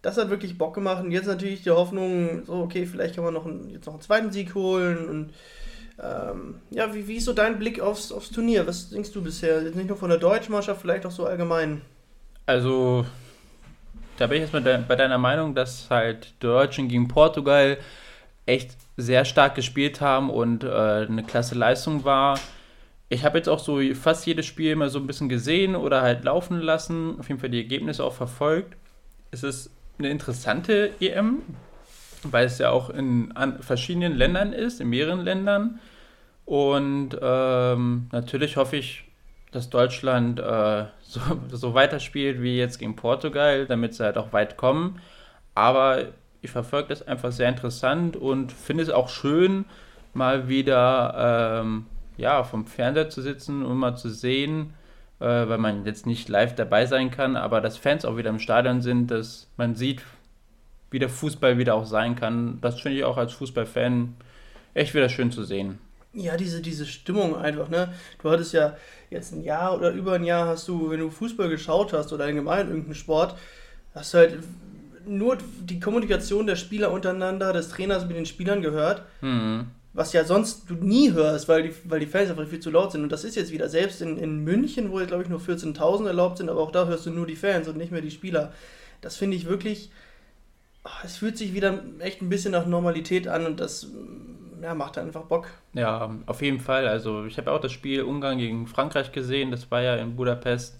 das 0.01 0.17
hat 0.17 0.29
wirklich 0.29 0.57
Bock 0.57 0.75
gemacht. 0.75 1.03
Und 1.03 1.11
jetzt 1.11 1.27
natürlich 1.27 1.63
die 1.63 1.71
Hoffnung, 1.71 2.43
so, 2.45 2.55
okay, 2.55 2.85
vielleicht 2.85 3.15
kann 3.15 3.23
man 3.23 3.33
noch 3.33 3.45
einen, 3.45 3.69
jetzt 3.69 3.85
noch 3.85 3.93
einen 3.93 4.01
zweiten 4.01 4.31
Sieg 4.31 4.55
holen. 4.55 5.07
Und 5.07 5.33
ähm, 6.03 6.55
ja, 6.69 6.93
wie, 6.93 7.07
wie 7.07 7.15
ist 7.15 7.25
so 7.25 7.33
dein 7.33 7.59
Blick 7.59 7.79
aufs, 7.79 8.11
aufs 8.11 8.29
Turnier? 8.29 8.67
Was 8.67 8.89
denkst 8.89 9.13
du 9.13 9.23
bisher? 9.23 9.63
Jetzt 9.63 9.75
nicht 9.75 9.87
nur 9.87 9.97
von 9.97 10.09
der 10.09 10.19
deutschen 10.19 10.51
Mannschaft, 10.51 10.81
vielleicht 10.81 11.05
auch 11.05 11.11
so 11.11 11.25
allgemein. 11.25 11.81
Also, 12.45 13.05
da 14.17 14.27
bin 14.27 14.37
ich 14.37 14.41
erstmal 14.53 14.79
bei 14.79 14.95
deiner 14.95 15.17
Meinung, 15.17 15.55
dass 15.55 15.89
halt 15.89 16.25
die 16.25 16.39
Deutschen 16.39 16.87
gegen 16.87 17.07
Portugal 17.07 17.77
echt 18.45 18.77
sehr 18.97 19.25
stark 19.25 19.55
gespielt 19.55 20.01
haben 20.01 20.29
und 20.29 20.63
äh, 20.63 20.67
eine 20.67 21.23
klasse 21.23 21.55
Leistung 21.55 22.03
war. 22.05 22.39
Ich 23.09 23.23
habe 23.23 23.37
jetzt 23.37 23.49
auch 23.49 23.59
so 23.59 23.79
fast 23.93 24.25
jedes 24.25 24.45
Spiel 24.45 24.71
immer 24.71 24.89
so 24.89 24.99
ein 24.99 25.07
bisschen 25.07 25.29
gesehen 25.29 25.75
oder 25.75 26.01
halt 26.01 26.23
laufen 26.23 26.59
lassen, 26.59 27.19
auf 27.19 27.27
jeden 27.27 27.39
Fall 27.39 27.49
die 27.49 27.61
Ergebnisse 27.61 28.03
auch 28.03 28.13
verfolgt. 28.13 28.75
Es 29.31 29.43
ist 29.43 29.69
eine 29.99 30.09
interessante 30.09 30.91
EM, 30.99 31.41
weil 32.23 32.45
es 32.45 32.57
ja 32.57 32.71
auch 32.71 32.89
in 32.89 33.33
verschiedenen 33.59 34.15
Ländern 34.15 34.53
ist, 34.53 34.81
in 34.81 34.89
mehreren 34.89 35.21
Ländern. 35.21 35.79
Und 36.45 37.17
ähm, 37.21 38.07
natürlich 38.11 38.57
hoffe 38.57 38.77
ich, 38.77 39.04
dass 39.55 39.69
Deutschland 39.69 40.39
äh, 40.39 40.85
so, 41.01 41.21
so 41.51 41.73
weiterspielt 41.73 42.41
wie 42.41 42.57
jetzt 42.57 42.79
gegen 42.79 42.95
Portugal, 42.95 43.65
damit 43.65 43.93
sie 43.95 44.03
halt 44.03 44.17
auch 44.17 44.33
weit 44.33 44.57
kommen. 44.57 44.99
Aber 45.53 46.05
ich 46.41 46.51
verfolge 46.51 46.89
das 46.89 47.07
einfach 47.07 47.31
sehr 47.31 47.49
interessant 47.49 48.17
und 48.17 48.51
finde 48.51 48.83
es 48.83 48.89
auch 48.89 49.09
schön, 49.09 49.65
mal 50.13 50.47
wieder 50.47 51.61
ähm, 51.61 51.85
ja, 52.17 52.43
vom 52.43 52.65
Fernseher 52.65 53.09
zu 53.09 53.21
sitzen 53.21 53.65
und 53.65 53.77
mal 53.77 53.95
zu 53.95 54.09
sehen, 54.09 54.73
äh, 55.19 55.25
weil 55.25 55.57
man 55.57 55.85
jetzt 55.85 56.05
nicht 56.05 56.29
live 56.29 56.55
dabei 56.55 56.85
sein 56.85 57.11
kann, 57.11 57.35
aber 57.35 57.61
dass 57.61 57.77
Fans 57.77 58.05
auch 58.05 58.17
wieder 58.17 58.29
im 58.29 58.39
Stadion 58.39 58.81
sind, 58.81 59.11
dass 59.11 59.47
man 59.57 59.75
sieht, 59.75 60.01
wie 60.91 60.99
der 60.99 61.09
Fußball 61.09 61.57
wieder 61.57 61.75
auch 61.75 61.85
sein 61.85 62.15
kann. 62.15 62.59
Das 62.61 62.79
finde 62.79 62.99
ich 62.99 63.03
auch 63.03 63.17
als 63.17 63.33
Fußballfan 63.33 64.15
echt 64.73 64.93
wieder 64.93 65.09
schön 65.09 65.31
zu 65.31 65.43
sehen. 65.43 65.79
Ja, 66.15 66.37
diese, 66.37 66.61
diese 66.61 66.85
Stimmung 66.85 67.35
einfach, 67.35 67.69
ne? 67.69 67.93
Du 68.21 68.29
hattest 68.29 68.53
ja 68.53 68.77
jetzt 69.09 69.33
ein 69.33 69.43
Jahr 69.43 69.75
oder 69.75 69.91
über 69.91 70.13
ein 70.13 70.23
Jahr 70.23 70.47
hast 70.47 70.67
du, 70.67 70.89
wenn 70.89 70.99
du 70.99 71.09
Fußball 71.09 71.49
geschaut 71.49 71.93
hast 71.93 72.13
oder 72.13 72.25
allgemein 72.25 72.67
irgendeinen 72.67 72.95
Sport, 72.95 73.37
hast 73.93 74.13
du 74.13 74.17
halt 74.19 74.39
nur 75.05 75.37
die 75.61 75.79
Kommunikation 75.79 76.47
der 76.47 76.55
Spieler 76.55 76.91
untereinander, 76.91 77.53
des 77.53 77.69
Trainers 77.69 78.05
mit 78.05 78.15
den 78.15 78.25
Spielern 78.25 78.61
gehört. 78.61 79.03
Mhm. 79.21 79.67
Was 79.93 80.11
ja 80.11 80.25
sonst 80.25 80.69
du 80.69 80.73
nie 80.73 81.13
hörst, 81.13 81.47
weil 81.47 81.63
die, 81.63 81.73
weil 81.85 82.01
die 82.01 82.05
Fans 82.05 82.29
einfach 82.29 82.47
viel 82.47 82.59
zu 82.59 82.69
laut 82.69 82.91
sind. 82.91 83.03
Und 83.03 83.11
das 83.11 83.23
ist 83.23 83.35
jetzt 83.35 83.51
wieder, 83.51 83.69
selbst 83.69 84.01
in, 84.01 84.17
in 84.17 84.43
München, 84.43 84.91
wo, 84.91 84.97
glaube 85.05 85.23
ich, 85.23 85.29
nur 85.29 85.39
14.000 85.39 86.07
erlaubt 86.07 86.37
sind, 86.37 86.49
aber 86.49 86.59
auch 86.59 86.71
da 86.71 86.85
hörst 86.85 87.05
du 87.05 87.11
nur 87.11 87.25
die 87.25 87.37
Fans 87.37 87.67
und 87.67 87.77
nicht 87.77 87.91
mehr 87.91 88.01
die 88.01 88.11
Spieler. 88.11 88.51
Das 88.99 89.15
finde 89.15 89.37
ich 89.37 89.45
wirklich, 89.45 89.91
oh, 90.83 90.89
es 91.05 91.17
fühlt 91.17 91.37
sich 91.37 91.53
wieder 91.53 91.81
echt 91.99 92.21
ein 92.21 92.29
bisschen 92.29 92.51
nach 92.51 92.65
Normalität 92.65 93.29
an 93.29 93.45
und 93.45 93.59
das 93.61 93.87
ja, 94.61 94.73
macht 94.75 94.97
einfach 94.97 95.23
Bock. 95.23 95.47
Ja, 95.73 96.15
auf 96.25 96.41
jeden 96.41 96.59
Fall. 96.59 96.87
Also 96.87 97.25
ich 97.25 97.37
habe 97.37 97.51
auch 97.51 97.59
das 97.59 97.71
Spiel 97.71 98.03
Ungarn 98.03 98.37
gegen 98.37 98.67
Frankreich 98.67 99.11
gesehen. 99.11 99.51
Das 99.51 99.69
war 99.71 99.81
ja 99.81 99.95
in 99.95 100.15
Budapest. 100.15 100.79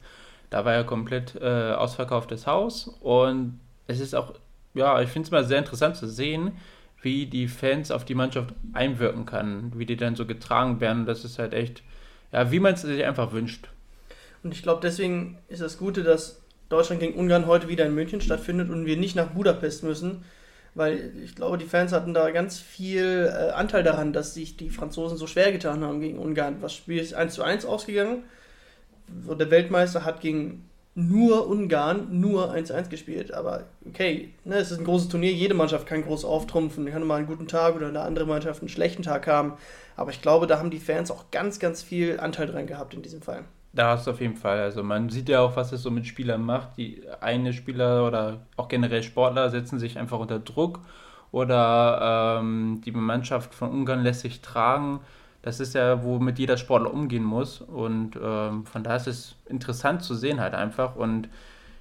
Da 0.49 0.65
war 0.65 0.73
ja 0.73 0.83
komplett 0.83 1.35
äh, 1.35 1.71
ausverkauftes 1.71 2.47
Haus. 2.47 2.87
Und 3.01 3.59
es 3.87 3.99
ist 3.99 4.15
auch, 4.15 4.33
ja, 4.73 5.01
ich 5.01 5.09
finde 5.09 5.27
es 5.27 5.31
mal 5.31 5.43
sehr 5.43 5.59
interessant 5.59 5.95
zu 5.95 6.07
sehen, 6.07 6.53
wie 7.01 7.25
die 7.25 7.47
Fans 7.47 7.91
auf 7.91 8.05
die 8.05 8.15
Mannschaft 8.15 8.53
einwirken 8.73 9.25
kann, 9.25 9.71
wie 9.75 9.85
die 9.85 9.97
dann 9.97 10.15
so 10.15 10.25
getragen 10.25 10.79
werden. 10.79 11.05
Das 11.05 11.23
ist 11.23 11.39
halt 11.39 11.53
echt, 11.53 11.83
ja, 12.31 12.51
wie 12.51 12.59
man 12.59 12.73
es 12.73 12.81
sich 12.81 13.03
einfach 13.03 13.31
wünscht. 13.31 13.69
Und 14.43 14.51
ich 14.51 14.63
glaube, 14.63 14.81
deswegen 14.81 15.37
ist 15.47 15.61
das 15.61 15.77
Gute, 15.77 16.03
dass 16.03 16.41
Deutschland 16.69 17.01
gegen 17.01 17.17
Ungarn 17.17 17.47
heute 17.47 17.67
wieder 17.67 17.85
in 17.85 17.95
München 17.95 18.21
stattfindet 18.21 18.69
und 18.69 18.85
wir 18.85 18.97
nicht 18.97 19.15
nach 19.15 19.27
Budapest 19.27 19.83
müssen, 19.83 20.23
weil 20.75 21.13
ich 21.23 21.35
glaube, 21.35 21.57
die 21.57 21.65
Fans 21.65 21.93
hatten 21.93 22.13
da 22.13 22.29
ganz 22.31 22.59
viel 22.59 23.31
äh, 23.33 23.51
Anteil 23.51 23.83
daran, 23.83 24.13
dass 24.13 24.33
sich 24.33 24.57
die 24.57 24.69
Franzosen 24.69 25.17
so 25.17 25.25
schwer 25.25 25.51
getan 25.51 25.83
haben 25.83 26.01
gegen 26.01 26.19
Ungarn. 26.19 26.61
Das 26.61 26.73
Spiel 26.73 26.99
ist 26.99 27.13
1 27.13 27.33
zu 27.33 27.43
1 27.43 27.65
ausgegangen. 27.65 28.23
Der 29.07 29.49
Weltmeister 29.49 30.03
hat 30.03 30.19
gegen 30.19 30.65
nur 30.95 31.47
Ungarn 31.47 32.19
nur 32.19 32.53
1-1 32.53 32.89
gespielt. 32.89 33.33
Aber 33.33 33.63
okay, 33.87 34.33
ne, 34.43 34.55
es 34.55 34.71
ist 34.71 34.79
ein 34.79 34.85
großes 34.85 35.09
Turnier, 35.09 35.31
jede 35.31 35.53
Mannschaft 35.53 35.87
kann 35.87 36.03
groß 36.03 36.25
auftrumpfen. 36.25 36.85
Kann 36.85 37.05
mal 37.05 37.17
einen 37.17 37.27
guten 37.27 37.47
Tag 37.47 37.75
oder 37.75 37.87
eine 37.87 38.01
andere 38.01 38.25
Mannschaft 38.25 38.61
einen 38.61 38.69
schlechten 38.69 39.03
Tag 39.03 39.27
haben. 39.27 39.53
Aber 39.95 40.11
ich 40.11 40.21
glaube, 40.21 40.45
da 40.47 40.59
haben 40.59 40.71
die 40.71 40.79
Fans 40.79 41.09
auch 41.09 41.31
ganz, 41.31 41.59
ganz 41.59 41.83
viel 41.83 42.19
Anteil 42.19 42.47
dran 42.47 42.67
gehabt 42.67 42.93
in 42.93 43.01
diesem 43.01 43.21
Fall. 43.21 43.45
Da 43.75 43.89
hast 43.89 44.07
du 44.07 44.11
auf 44.11 44.21
jeden 44.21 44.37
Fall. 44.37 44.59
Also 44.59 44.83
man 44.83 45.09
sieht 45.09 45.27
ja 45.27 45.41
auch, 45.41 45.57
was 45.57 45.73
es 45.73 45.83
so 45.83 45.91
mit 45.91 46.07
Spielern 46.07 46.41
macht. 46.41 46.77
Die 46.77 47.01
eine 47.19 47.51
Spieler 47.51 48.07
oder 48.07 48.39
auch 48.55 48.69
generell 48.69 49.03
Sportler 49.03 49.49
setzen 49.49 49.79
sich 49.79 49.99
einfach 49.99 50.17
unter 50.17 50.39
Druck 50.39 50.79
oder 51.31 52.39
ähm, 52.39 52.81
die 52.85 52.91
Mannschaft 52.91 53.53
von 53.53 53.69
Ungarn 53.69 54.03
lässt 54.03 54.21
sich 54.21 54.41
tragen. 54.41 55.01
Das 55.41 55.59
ist 55.59 55.75
ja, 55.75 56.03
womit 56.03 56.39
jeder 56.39 56.55
Sportler 56.55 56.93
umgehen 56.93 57.25
muss. 57.25 57.59
Und 57.59 58.17
ähm, 58.21 58.65
von 58.65 58.83
daher 58.83 58.97
ist 58.97 59.07
es 59.07 59.35
interessant 59.47 60.01
zu 60.01 60.15
sehen 60.15 60.39
halt 60.39 60.53
einfach. 60.53 60.95
Und 60.95 61.27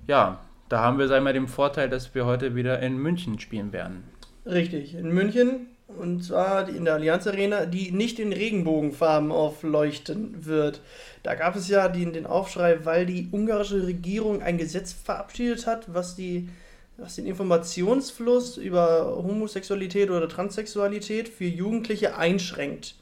ja, 0.09 0.41
da 0.69 0.81
haben 0.81 0.99
wir, 0.99 1.07
sagen 1.07 1.25
wir, 1.25 1.33
den 1.33 1.47
Vorteil, 1.47 1.89
dass 1.89 2.15
wir 2.15 2.27
heute 2.27 2.57
wieder 2.57 2.81
in 2.81 2.99
München 2.99 3.39
spielen 3.39 3.73
werden. 3.73 4.03
Richtig, 4.45 4.95
in 4.95 5.15
München 5.15 5.69
und 5.87 6.25
zwar 6.25 6.69
in 6.69 6.85
der 6.85 6.95
Allianz 6.95 7.27
Arena, 7.27 7.67
die 7.67 7.93
nicht 7.93 8.19
in 8.19 8.33
Regenbogenfarben 8.33 9.31
aufleuchten 9.31 10.47
wird. 10.47 10.81
Da 11.23 11.35
gab 11.35 11.57
es 11.57 11.69
ja 11.69 11.89
den, 11.89 12.13
den 12.13 12.27
Aufschrei, 12.27 12.85
weil 12.85 13.07
die 13.07 13.29
ungarische 13.31 13.87
Regierung 13.87 14.43
ein 14.43 14.59
Gesetz 14.59 14.93
verabschiedet 14.93 15.67
hat, 15.67 15.93
was 15.93 16.17
die 16.17 16.49
was 16.97 17.17
den 17.17 17.27
Informationsfluss 17.27 18.57
über 18.57 19.17
Homosexualität 19.17 20.11
oder 20.11 20.29
Transsexualität 20.29 21.29
für 21.29 21.45
Jugendliche 21.45 22.17
einschränkt. 22.17 22.95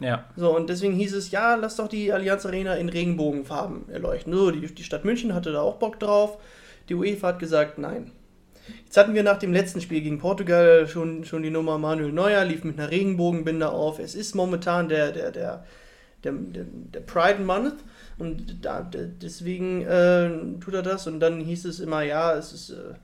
Ja. 0.00 0.24
So, 0.36 0.54
und 0.54 0.68
deswegen 0.70 0.94
hieß 0.94 1.14
es, 1.14 1.30
ja, 1.30 1.54
lass 1.54 1.76
doch 1.76 1.88
die 1.88 2.12
Allianz 2.12 2.46
Arena 2.46 2.74
in 2.74 2.88
Regenbogenfarben 2.88 3.88
erleuchten. 3.88 4.32
So, 4.32 4.50
die, 4.50 4.66
die 4.66 4.84
Stadt 4.84 5.04
München 5.04 5.34
hatte 5.34 5.52
da 5.52 5.62
auch 5.62 5.76
Bock 5.76 5.98
drauf. 6.00 6.38
Die 6.88 6.94
UEFA 6.94 7.28
hat 7.28 7.38
gesagt, 7.38 7.78
nein. 7.78 8.12
Jetzt 8.84 8.96
hatten 8.96 9.14
wir 9.14 9.22
nach 9.22 9.38
dem 9.38 9.52
letzten 9.52 9.80
Spiel 9.80 10.00
gegen 10.00 10.18
Portugal 10.18 10.86
schon, 10.86 11.24
schon 11.24 11.42
die 11.42 11.50
Nummer 11.50 11.78
Manuel 11.78 12.12
Neuer, 12.12 12.44
lief 12.44 12.64
mit 12.64 12.78
einer 12.78 12.90
Regenbogenbinde 12.90 13.68
auf. 13.68 13.98
Es 13.98 14.14
ist 14.14 14.34
momentan 14.34 14.88
der, 14.88 15.12
der, 15.12 15.30
der, 15.30 15.64
der, 16.22 16.32
der, 16.32 17.00
Pride 17.00 17.42
Month 17.42 17.76
und 18.18 18.64
da, 18.64 18.88
deswegen 19.20 19.82
äh, 19.82 20.30
tut 20.60 20.74
er 20.74 20.82
das. 20.82 21.06
Und 21.06 21.20
dann 21.20 21.40
hieß 21.40 21.64
es 21.66 21.80
immer, 21.80 22.02
ja, 22.02 22.34
es 22.34 22.52
ist 22.52 22.70
äh, 22.70 22.94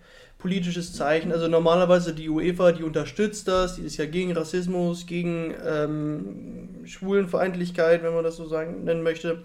politisches 0.40 0.94
Zeichen. 0.94 1.32
Also 1.32 1.48
normalerweise 1.48 2.14
die 2.14 2.28
UEFA, 2.28 2.72
die 2.72 2.82
unterstützt 2.82 3.46
das, 3.46 3.76
die 3.76 3.82
ist 3.82 3.96
ja 3.96 4.06
gegen 4.06 4.32
Rassismus, 4.32 5.06
gegen 5.06 5.54
ähm, 5.64 6.80
Schwulenfeindlichkeit, 6.84 8.02
wenn 8.02 8.14
man 8.14 8.24
das 8.24 8.36
so 8.36 8.48
sagen 8.48 8.84
nennen 8.84 9.02
möchte, 9.02 9.42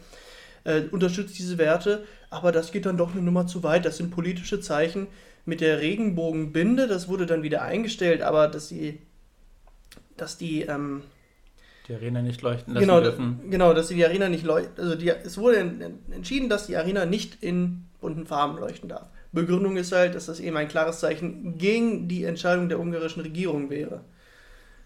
äh, 0.65 0.81
unterstützt 0.91 1.39
diese 1.39 1.57
Werte. 1.57 2.03
Aber 2.29 2.51
das 2.51 2.71
geht 2.71 2.85
dann 2.85 2.97
doch 2.97 3.13
eine 3.13 3.21
Nummer 3.21 3.47
zu 3.47 3.63
weit. 3.63 3.85
Das 3.85 3.97
sind 3.97 4.11
politische 4.11 4.59
Zeichen 4.59 5.07
mit 5.45 5.61
der 5.61 5.79
Regenbogenbinde. 5.79 6.87
Das 6.87 7.07
wurde 7.07 7.25
dann 7.25 7.43
wieder 7.43 7.61
eingestellt, 7.61 8.21
aber 8.21 8.47
dass 8.47 8.67
die, 8.67 8.99
dass 10.17 10.37
die 10.37 10.63
ähm, 10.63 11.03
die 11.87 11.93
Arena 11.93 12.21
nicht 12.21 12.41
leuchten 12.41 12.73
lassen 12.73 12.81
genau, 12.85 12.99
dürfen. 12.99 13.39
Genau, 13.49 13.73
dass 13.73 13.89
die 13.89 14.03
Arena 14.03 14.27
nicht 14.27 14.43
leuchten. 14.43 14.73
Also 14.77 14.95
die, 14.95 15.09
es 15.09 15.37
wurde 15.37 15.57
entschieden, 16.11 16.49
dass 16.49 16.65
die 16.65 16.77
Arena 16.77 17.05
nicht 17.05 17.43
in 17.43 17.85
bunten 18.01 18.25
Farben 18.25 18.57
leuchten 18.57 18.89
darf. 18.89 19.07
Begründung 19.31 19.77
ist 19.77 19.91
halt, 19.91 20.15
dass 20.15 20.25
das 20.25 20.39
eben 20.39 20.57
ein 20.57 20.67
klares 20.67 20.99
Zeichen 20.99 21.57
gegen 21.57 22.07
die 22.07 22.23
Entscheidung 22.23 22.69
der 22.69 22.79
ungarischen 22.79 23.21
Regierung 23.21 23.69
wäre. 23.69 24.01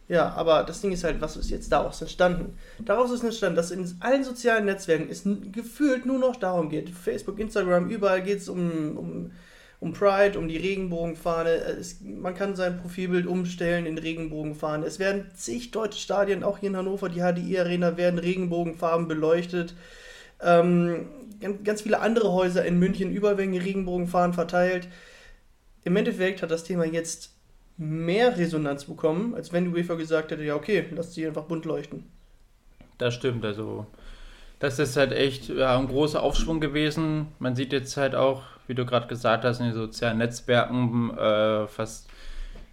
Ja, 0.10 0.34
aber 0.34 0.64
das 0.64 0.82
Ding 0.82 0.92
ist 0.92 1.04
halt, 1.04 1.22
was 1.22 1.38
ist 1.38 1.52
jetzt 1.52 1.72
daraus 1.72 2.02
entstanden? 2.02 2.58
Daraus 2.84 3.12
ist 3.12 3.24
entstanden, 3.24 3.56
dass 3.56 3.72
in 3.72 3.96
allen 4.02 4.24
sozialen 4.24 4.66
Netzwerken 4.66 5.08
es 5.10 5.24
gefühlt 5.52 6.06
nur 6.06 6.20
noch 6.20 6.36
darum 6.36 6.70
geht. 6.70 6.90
Facebook, 6.90 7.40
Instagram, 7.40 7.90
überall 7.90 8.24
geht 8.24 8.40
es 8.40 8.50
um, 8.50 8.98
um 8.98 9.32
um 9.80 9.94
Pride, 9.94 10.38
um 10.38 10.48
die 10.48 10.58
Regenbogenfahne. 10.58 11.50
Es, 11.50 12.02
man 12.02 12.36
kann 12.36 12.56
sein 12.56 12.82
Profilbild 12.82 13.26
umstellen 13.26 13.86
in 13.86 13.98
Regenbogenfahne. 13.98 14.86
Es 14.86 15.00
werden 15.00 15.32
zig 15.36 15.72
deutsche 15.72 16.00
Stadien, 16.00 16.44
auch 16.44 16.58
hier 16.58 16.70
in 16.70 16.78
Hannover, 16.78 17.08
die 17.10 17.22
HDI 17.22 17.60
Arena, 17.60 17.96
werden 17.96 18.20
Regenbogenfarben 18.20 19.08
beleuchtet. 19.08 19.76
Ähm, 20.42 21.08
ganz 21.64 21.82
viele 21.84 22.02
andere 22.02 22.34
Häuser 22.34 22.66
in 22.66 22.78
München, 22.78 23.14
werden 23.14 23.58
Regenbogenfahnen 23.58 24.34
verteilt. 24.34 24.90
Im 25.86 25.96
Endeffekt 25.96 26.42
hat 26.42 26.52
das 26.52 26.66
Thema 26.66 26.86
jetzt 26.86 27.32
mehr 27.80 28.38
Resonanz 28.38 28.86
bekommen, 28.86 29.34
als 29.34 29.54
wenn 29.54 29.66
die 29.66 29.72
UEFA 29.72 29.96
gesagt 29.96 30.32
hätte, 30.32 30.44
ja 30.44 30.56
okay, 30.56 30.86
lass 30.92 31.14
sie 31.14 31.26
einfach 31.26 31.46
bunt 31.46 31.66
leuchten. 31.66 32.04
Das 32.98 33.14
stimmt, 33.14 33.46
also 33.46 33.88
das 34.60 34.78
ist 34.78 34.98
halt 34.98 35.14
echt 35.14 35.48
ja, 35.48 35.80
ein 35.80 35.88
großer 35.88 36.22
Aufschwung 36.22 36.60
gewesen. 36.60 37.28
Man 37.40 37.56
sieht 37.56 37.72
jetzt 37.72 37.96
halt 37.96 38.14
auch, 38.14 38.44
wie 38.68 38.76
du 38.76 38.86
gerade 38.86 39.08
gesagt 39.08 39.46
hast, 39.46 39.60
in 39.60 39.68
den 39.68 39.74
sozialen 39.74 40.18
Netzwerken 40.18 41.18
äh, 41.18 41.68
fast 41.68 42.10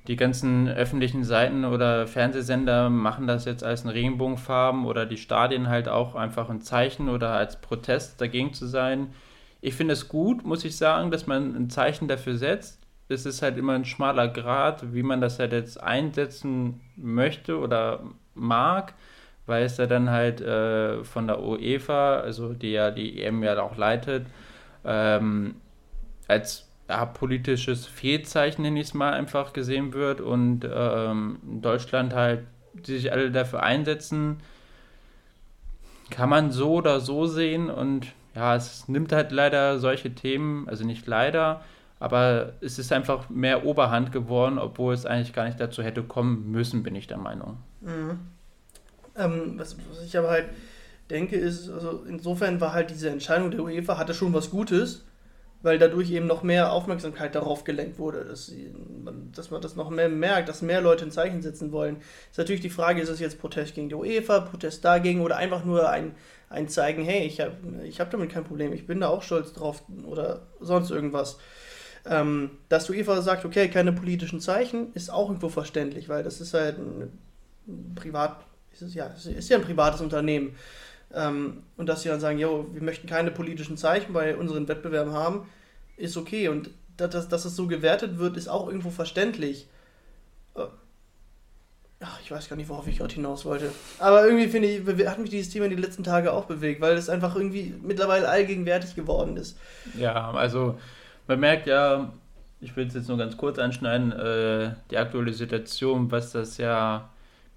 die 0.09 0.17
ganzen 0.17 0.69
öffentlichen 0.69 1.23
Seiten 1.23 1.65
oder 1.65 2.09
Fernsehsender 2.09 2.91
machen 2.91 3.29
das 3.29 3.45
jetzt 3.45 3.63
als 3.63 3.85
ein 3.85 3.91
Regenbogenfarben 3.91 4.85
oder 4.87 5.07
die 5.07 5.17
Stadien 5.17 5.69
halt 5.69 5.89
auch 5.89 6.17
einfach 6.17 6.51
ein 6.51 6.61
Zeichen 6.61 7.09
oder 7.09 7.31
als 7.31 7.61
Protest 7.61 8.21
dagegen 8.21 8.53
zu 8.53 8.67
sein. 8.67 9.13
Ich 9.61 9.75
finde 9.75 9.95
es 9.95 10.09
gut, 10.09 10.45
muss 10.45 10.65
ich 10.65 10.77
sagen, 10.77 11.13
dass 11.13 11.27
man 11.29 11.55
ein 11.55 11.71
Zeichen 11.71 12.09
dafür 12.09 12.37
setzt. 12.37 12.86
Es 13.09 13.27
ist 13.27 13.43
halt 13.43 13.57
immer 13.57 13.75
ein 13.75 13.85
schmaler 13.85 14.29
Grad, 14.29 14.93
wie 14.95 15.03
man 15.03 15.21
das 15.21 15.39
halt 15.39 15.53
jetzt 15.53 15.83
einsetzen 15.83 16.81
möchte 16.97 17.59
oder 17.59 18.03
mag 18.35 18.95
weil 19.47 19.65
es 19.65 19.77
ja 19.77 19.87
dann 19.87 20.11
halt 20.11 20.41
äh, 20.41 21.05
von 21.05 21.27
der 21.27 21.41
UEFA, 21.43 22.19
also 22.19 22.53
die 22.53 22.73
ja 22.73 22.91
die 22.91 23.23
EM 23.23 23.43
ja 23.43 23.61
auch 23.63 23.77
leitet, 23.77 24.27
ähm, 24.85 25.57
als 26.29 26.69
ja, 26.89 27.07
politisches 27.07 27.87
Fehlzeichen, 27.87 28.63
nenne 28.63 28.81
ich 28.81 28.89
es 28.89 28.95
mal, 28.95 29.13
einfach 29.13 29.53
gesehen 29.53 29.93
wird 29.93 30.21
und 30.21 30.69
ähm, 30.71 31.39
Deutschland 31.63 32.15
halt, 32.15 32.47
die 32.75 32.99
sich 32.99 33.13
alle 33.13 33.31
dafür 33.31 33.63
einsetzen, 33.63 34.39
kann 36.11 36.29
man 36.29 36.51
so 36.53 36.75
oder 36.75 37.01
so 37.01 37.27
sehen 37.27 37.71
und 37.71 38.13
ja, 38.35 38.55
es 38.55 38.87
nimmt 38.89 39.13
halt 39.13 39.33
leider 39.33 39.79
solche 39.79 40.15
Themen, 40.15 40.69
also 40.69 40.85
nicht 40.85 41.07
leider, 41.07 41.63
aber 41.99 42.53
es 42.61 42.79
ist 42.79 42.93
einfach 42.93 43.31
mehr 43.31 43.65
Oberhand 43.65 44.13
geworden, 44.13 44.59
obwohl 44.59 44.93
es 44.93 45.07
eigentlich 45.07 45.33
gar 45.33 45.47
nicht 45.47 45.59
dazu 45.59 45.83
hätte 45.83 46.03
kommen 46.03 46.51
müssen, 46.51 46.83
bin 46.83 46.95
ich 46.95 47.07
der 47.07 47.19
Meinung. 47.19 47.59
Mhm. 47.81 48.19
Ähm, 49.17 49.55
was, 49.57 49.77
was, 49.91 50.05
ich 50.05 50.17
aber 50.19 50.31
halt 50.31 50.49
denke, 51.09 51.37
ist, 51.37 51.71
also 51.71 52.05
insofern 52.07 52.61
war 52.61 52.75
halt 52.75 52.91
diese 52.91 53.09
Entscheidung 53.09 53.51
der 53.51 53.63
UEFA, 53.63 53.97
hatte 53.97 54.13
schon 54.13 54.35
was 54.35 54.51
Gutes, 54.51 55.05
weil 55.63 55.79
dadurch 55.79 56.11
eben 56.11 56.27
noch 56.27 56.43
mehr 56.43 56.71
Aufmerksamkeit 56.71 57.35
darauf 57.35 57.65
gelenkt 57.65 57.99
wurde, 57.99 58.25
dass, 58.27 58.47
sie, 58.47 58.75
dass 59.35 59.51
man 59.51 59.63
das 59.63 59.75
noch 59.75 59.89
mehr 59.89 60.11
merkt, 60.11 60.51
dass 60.51 60.61
mehr 60.61 60.83
Leute 60.83 61.07
ein 61.07 61.11
Zeichen 61.11 61.41
setzen 61.41 61.73
wollen. 61.73 61.97
Ist 62.31 62.37
natürlich 62.37 62.61
die 62.61 62.71
Frage, 62.71 63.01
ist 63.01 63.09
es 63.09 63.21
jetzt 63.21 63.41
Protest 63.41 63.75
gegen 63.75 63.89
die 63.89 63.95
UEFA, 63.95 64.41
Protest 64.41 64.85
dagegen 64.85 65.23
oder 65.23 65.39
einfach 65.39 65.65
nur 65.65 65.89
ein, 65.89 66.15
ein 66.51 66.69
Zeigen, 66.69 67.05
hey, 67.05 67.27
ich 67.27 67.41
habe 67.41 67.57
ich 67.85 68.01
hab 68.01 68.11
damit 68.11 68.31
kein 68.31 68.45
Problem, 68.45 68.75
ich 68.75 68.87
bin 68.87 69.01
da 69.01 69.09
auch 69.09 69.23
stolz 69.23 69.55
drauf 69.55 69.83
oder 70.05 70.43
sonst 70.61 70.91
irgendwas. 70.91 71.39
Ähm, 72.09 72.51
dass 72.69 72.89
UEFA 72.89 73.21
sagt, 73.23 73.45
okay, 73.45 73.69
keine 73.69 73.93
politischen 73.93 74.41
Zeichen, 74.41 74.93
ist 74.95 75.11
auch 75.11 75.29
irgendwo 75.29 75.49
verständlich, 75.49 76.09
weil 76.09 76.23
das 76.23 76.41
ist 76.41 76.55
halt 76.55 76.79
ein 76.79 77.19
Privat 77.97 78.37
ist, 78.83 78.95
ja, 78.95 79.07
ist 79.07 79.49
ja 79.49 79.57
ein 79.57 79.65
privates 79.65 80.01
Unternehmen. 80.01 80.55
Ähm, 81.15 81.63
und 81.77 81.89
dass 81.89 82.03
sie 82.03 82.09
dann 82.09 82.21
sagen, 82.21 82.39
jo, 82.39 82.67
wir 82.73 82.83
möchten 82.83 83.07
keine 83.07 83.31
politischen 83.31 83.77
Zeichen 83.77 84.13
bei 84.13 84.37
unseren 84.37 84.69
Wettbewerben 84.69 85.13
haben, 85.13 85.49
ist 85.97 86.17
okay. 86.17 86.49
Und 86.49 86.71
dass, 86.97 87.11
dass, 87.11 87.29
dass 87.29 87.45
es 87.45 87.57
so 87.57 87.67
gewertet 87.67 88.19
wird, 88.19 88.37
ist 88.37 88.49
auch 88.49 88.67
irgendwo 88.67 88.91
verständlich. 88.91 89.69
Äh, 90.55 90.67
ach, 92.01 92.21
ich 92.23 92.31
weiß 92.31 92.49
gar 92.49 92.57
nicht, 92.57 92.69
worauf 92.69 92.87
ich 92.87 92.99
gerade 92.99 93.15
hinaus 93.15 93.45
wollte. 93.45 93.71
Aber 93.99 94.27
irgendwie 94.27 94.49
finde 94.49 94.69
ich, 94.69 95.07
hat 95.07 95.19
mich 95.19 95.31
dieses 95.31 95.53
Thema 95.53 95.67
in 95.67 95.71
den 95.71 95.81
letzten 95.81 96.05
Tagen 96.05 96.29
auch 96.29 96.47
bewegt, 96.47 96.81
weil 96.81 96.97
es 96.97 97.09
einfach 97.09 97.37
irgendwie 97.37 97.75
mittlerweile 97.83 98.29
allgegenwärtig 98.29 98.95
geworden 98.95 99.37
ist. 99.37 99.59
Ja, 99.99 100.33
also 100.33 100.79
man 101.27 101.41
merkt 101.41 101.67
ja, 101.67 102.13
ich 102.61 102.77
will 102.77 102.87
es 102.87 102.95
jetzt 102.95 103.09
nur 103.09 103.19
ganz 103.19 103.37
kurz 103.37 103.59
anschneiden, 103.59 104.13
äh, 104.13 104.75
die 104.91 104.99
aktuelle 104.99 105.33
Situation, 105.33 106.11
was 106.11 106.33
das 106.33 106.59
ja 106.59 107.11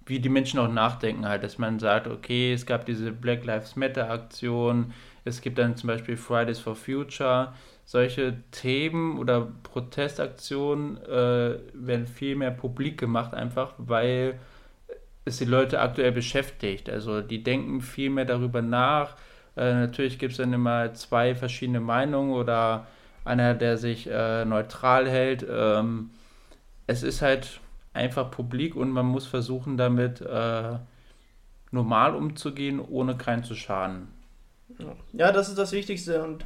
wie 0.10 0.20
die 0.20 0.30
Menschen 0.30 0.60
auch 0.60 0.72
nachdenken 0.72 1.28
halt, 1.28 1.44
dass 1.44 1.60
man 1.60 1.78
sagt, 1.80 2.08
okay, 2.08 2.52
es 2.52 2.66
gab 2.66 2.86
diese 2.86 3.12
Black 3.12 3.46
Lives 3.46 3.76
Matter 3.76 4.10
Aktion, 4.10 4.92
es 5.24 5.40
gibt 5.40 5.60
dann 5.60 5.78
zum 5.78 5.88
Beispiel 5.88 6.18
Fridays 6.18 6.60
for 6.60 6.76
Future, 6.76 7.54
solche 7.86 8.38
Themen 8.52 9.20
oder 9.20 9.48
Protestaktionen 9.64 10.98
äh, 11.06 11.60
werden 11.74 12.08
viel 12.08 12.36
mehr 12.36 12.52
publik 12.52 13.00
gemacht, 13.00 13.34
einfach 13.36 13.74
weil 13.78 14.40
es 15.26 15.38
die 15.38 15.46
Leute 15.46 15.80
aktuell 15.80 16.12
beschäftigt. 16.12 16.90
Also 16.90 17.22
die 17.22 17.44
denken 17.44 17.82
viel 17.82 18.10
mehr 18.10 18.26
darüber 18.26 18.64
nach. 18.64 19.16
Äh, 19.56 19.74
natürlich 19.74 20.18
gibt 20.18 20.32
es 20.32 20.38
dann 20.38 20.54
immer 20.54 20.94
zwei 20.96 21.36
verschiedene 21.36 21.80
Meinungen 21.80 22.32
oder 22.34 22.88
einer, 23.26 23.54
der 23.54 23.78
sich 23.78 24.08
äh, 24.08 24.46
neutral 24.46 25.10
hält. 25.10 25.46
Ähm, 25.50 26.12
es 26.88 27.04
ist 27.04 27.22
halt 27.22 27.60
einfach 27.94 28.32
publik 28.32 28.76
und 28.76 28.92
man 28.92 29.06
muss 29.06 29.26
versuchen, 29.26 29.78
damit 29.78 30.22
äh, 30.22 30.78
normal 31.72 32.16
umzugehen, 32.16 32.80
ohne 32.80 33.18
keinen 33.18 33.44
zu 33.44 33.56
schaden. 33.56 34.08
Ja, 35.14 35.32
das 35.32 35.50
ist 35.50 35.58
das 35.58 35.72
Wichtigste 35.72 36.24
und 36.24 36.46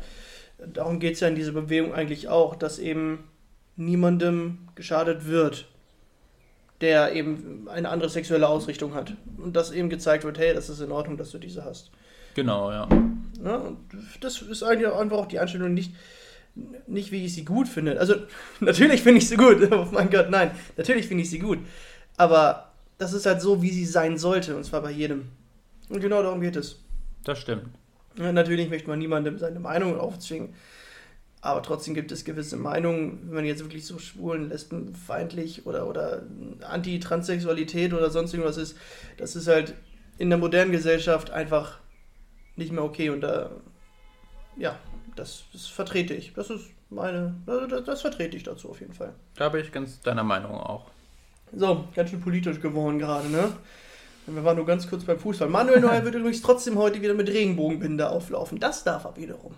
darum 0.58 1.00
geht 1.00 1.14
es 1.14 1.20
ja 1.20 1.28
in 1.28 1.36
dieser 1.36 1.52
Bewegung 1.52 1.94
eigentlich 1.94 2.30
auch, 2.30 2.56
dass 2.56 2.80
eben 2.80 3.30
niemandem 3.76 4.70
geschadet 4.76 5.26
wird, 5.26 5.68
der 6.82 7.14
eben 7.14 7.68
eine 7.70 7.90
andere 7.90 8.10
sexuelle 8.10 8.48
Ausrichtung 8.48 8.94
hat. 8.94 9.14
Und 9.38 9.56
dass 9.56 9.72
eben 9.72 9.90
gezeigt 9.90 10.24
wird, 10.24 10.38
hey, 10.38 10.54
das 10.54 10.70
ist 10.70 10.80
in 10.80 10.92
Ordnung, 10.92 11.18
dass 11.18 11.32
du 11.32 11.38
diese 11.38 11.64
hast. 11.64 11.92
Genau, 12.36 12.72
ja. 12.72 12.88
ja 13.44 13.56
und 13.56 13.78
das 14.22 14.42
ist 14.42 14.64
eigentlich 14.64 14.92
einfach 14.92 15.18
auch 15.18 15.28
die 15.28 15.40
Einstellung 15.40 15.74
nicht, 15.74 15.94
nicht, 16.88 17.12
wie 17.12 17.26
ich 17.26 17.34
sie 17.34 17.46
gut 17.46 17.68
finde. 17.68 18.00
Also, 18.00 18.16
natürlich 18.60 19.02
finde 19.02 19.20
ich 19.20 19.28
sie 19.28 19.38
gut. 19.38 19.68
Oh 19.72 19.88
mein 19.92 20.10
Gott, 20.10 20.30
nein. 20.30 20.52
Natürlich 20.78 21.08
finde 21.08 21.24
ich 21.24 21.30
sie 21.30 21.40
gut. 21.40 21.60
Aber 22.18 22.72
das 22.98 23.14
ist 23.14 23.26
halt 23.26 23.42
so, 23.42 23.62
wie 23.62 23.72
sie 23.72 23.86
sein 23.86 24.18
sollte. 24.18 24.56
Und 24.56 24.64
zwar 24.64 24.82
bei 24.82 24.92
jedem. 24.92 25.30
Und 25.90 26.00
genau 26.02 26.22
darum 26.22 26.42
geht 26.42 26.56
es. 26.56 26.80
Das 27.24 27.40
stimmt. 27.40 27.66
Ja, 28.18 28.32
natürlich 28.32 28.70
möchte 28.70 28.90
man 28.90 29.00
niemandem 29.00 29.40
seine 29.40 29.60
Meinung 29.60 30.00
aufzwingen. 30.00 30.54
Aber 31.42 31.62
trotzdem 31.62 31.94
gibt 31.94 32.12
es 32.12 32.24
gewisse 32.24 32.56
Meinungen, 32.56 33.20
wenn 33.26 33.36
man 33.36 33.46
jetzt 33.46 33.62
wirklich 33.62 33.86
so 33.86 34.00
schwulen, 34.00 34.48
lesbenfeindlich 34.48 35.66
oder, 35.66 35.90
oder 35.90 36.24
Anti-Transsexualität 36.62 37.94
oder 37.94 38.10
sonst 38.12 38.34
irgendwas 38.34 38.56
ist, 38.56 38.78
das 39.18 39.36
ist 39.36 39.48
halt 39.48 39.74
in 40.18 40.30
der 40.30 40.40
modernen 40.40 40.72
Gesellschaft 40.72 41.32
einfach 41.32 41.80
nicht 42.56 42.72
mehr 42.72 42.84
okay. 42.84 43.10
Und 43.10 43.22
da, 43.22 43.52
ja, 44.56 44.80
das, 45.16 45.44
das 45.54 45.68
vertrete 45.68 46.14
ich. 46.14 46.34
Das 46.34 46.50
ist 46.50 46.66
meine, 46.90 47.36
das, 47.46 47.84
das 47.84 48.02
vertrete 48.02 48.38
ich 48.38 48.44
dazu 48.44 48.70
auf 48.70 48.80
jeden 48.80 48.94
Fall. 48.94 49.14
Da 49.36 49.50
bin 49.50 49.62
ich 49.62 49.72
ganz 49.72 50.02
deiner 50.02 50.24
Meinung 50.24 50.52
auch. 50.52 50.86
So, 51.56 51.86
ganz 51.96 52.10
schön 52.10 52.22
politisch 52.22 52.60
geworden 52.60 53.00
gerade, 53.00 53.30
ne? 53.30 53.54
Wir 54.26 54.44
waren 54.44 54.56
nur 54.56 54.66
ganz 54.66 54.90
kurz 54.90 55.04
beim 55.04 55.20
Fußball. 55.20 55.50
Manuel 55.50 55.82
Neuer 55.82 56.04
wird 56.06 56.16
übrigens 56.16 56.42
trotzdem 56.42 56.78
heute 56.78 57.02
wieder 57.02 57.14
mit 57.14 57.30
Regenbogenbinde 57.30 58.10
auflaufen. 58.10 58.60
Das 58.60 58.84
darf 58.84 59.06
er 59.06 59.16
wiederum. 59.18 59.54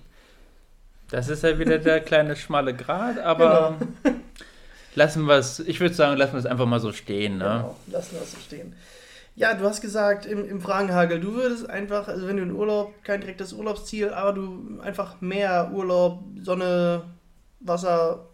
Das 1.11 1.29
ist 1.29 1.43
ja 1.43 1.57
wieder 1.59 1.77
der 1.77 1.99
kleine 2.01 2.35
schmale 2.35 2.73
Grat, 2.73 3.19
aber 3.19 3.77
genau. 4.03 4.15
lassen 4.95 5.25
wir 5.25 5.35
es, 5.35 5.59
ich 5.59 5.79
würde 5.79 5.93
sagen, 5.93 6.17
lassen 6.17 6.33
wir 6.33 6.39
es 6.39 6.45
einfach 6.45 6.65
mal 6.65 6.79
so 6.79 6.91
stehen. 6.91 7.37
Ne? 7.37 7.43
Genau, 7.43 7.75
lassen 7.87 8.15
wir 8.15 8.21
es 8.21 8.31
so 8.31 8.39
stehen. 8.39 8.73
Ja, 9.37 9.53
du 9.53 9.65
hast 9.65 9.81
gesagt 9.81 10.25
im, 10.25 10.47
im 10.47 10.61
Fragenhagel, 10.61 11.19
du 11.19 11.33
würdest 11.33 11.69
einfach, 11.69 12.07
also 12.07 12.25
wenn 12.25 12.37
du 12.37 12.43
in 12.43 12.51
Urlaub, 12.51 12.93
kein 13.03 13.19
direktes 13.19 13.51
Urlaubsziel, 13.51 14.09
aber 14.09 14.31
du 14.31 14.79
einfach 14.81 15.19
mehr 15.19 15.71
Urlaub, 15.73 16.23
Sonne, 16.41 17.03
Wasser, 17.59 18.29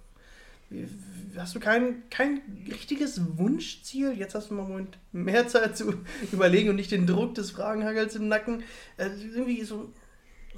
hast 1.36 1.56
du 1.56 1.60
kein, 1.60 2.04
kein 2.12 2.42
richtiges 2.70 3.38
Wunschziel? 3.38 4.14
Jetzt 4.14 4.36
hast 4.36 4.52
du 4.52 4.54
mal 4.54 4.64
Moment 4.64 5.00
mehr 5.12 5.48
Zeit 5.48 5.76
zu 5.76 5.94
überlegen 6.32 6.70
und 6.70 6.76
nicht 6.76 6.92
den 6.92 7.08
Druck 7.08 7.34
des 7.34 7.50
Fragenhagels 7.52 8.16
im 8.16 8.28
Nacken. 8.28 8.64
Äh, 8.98 9.10
irgendwie 9.34 9.64
so, 9.64 9.92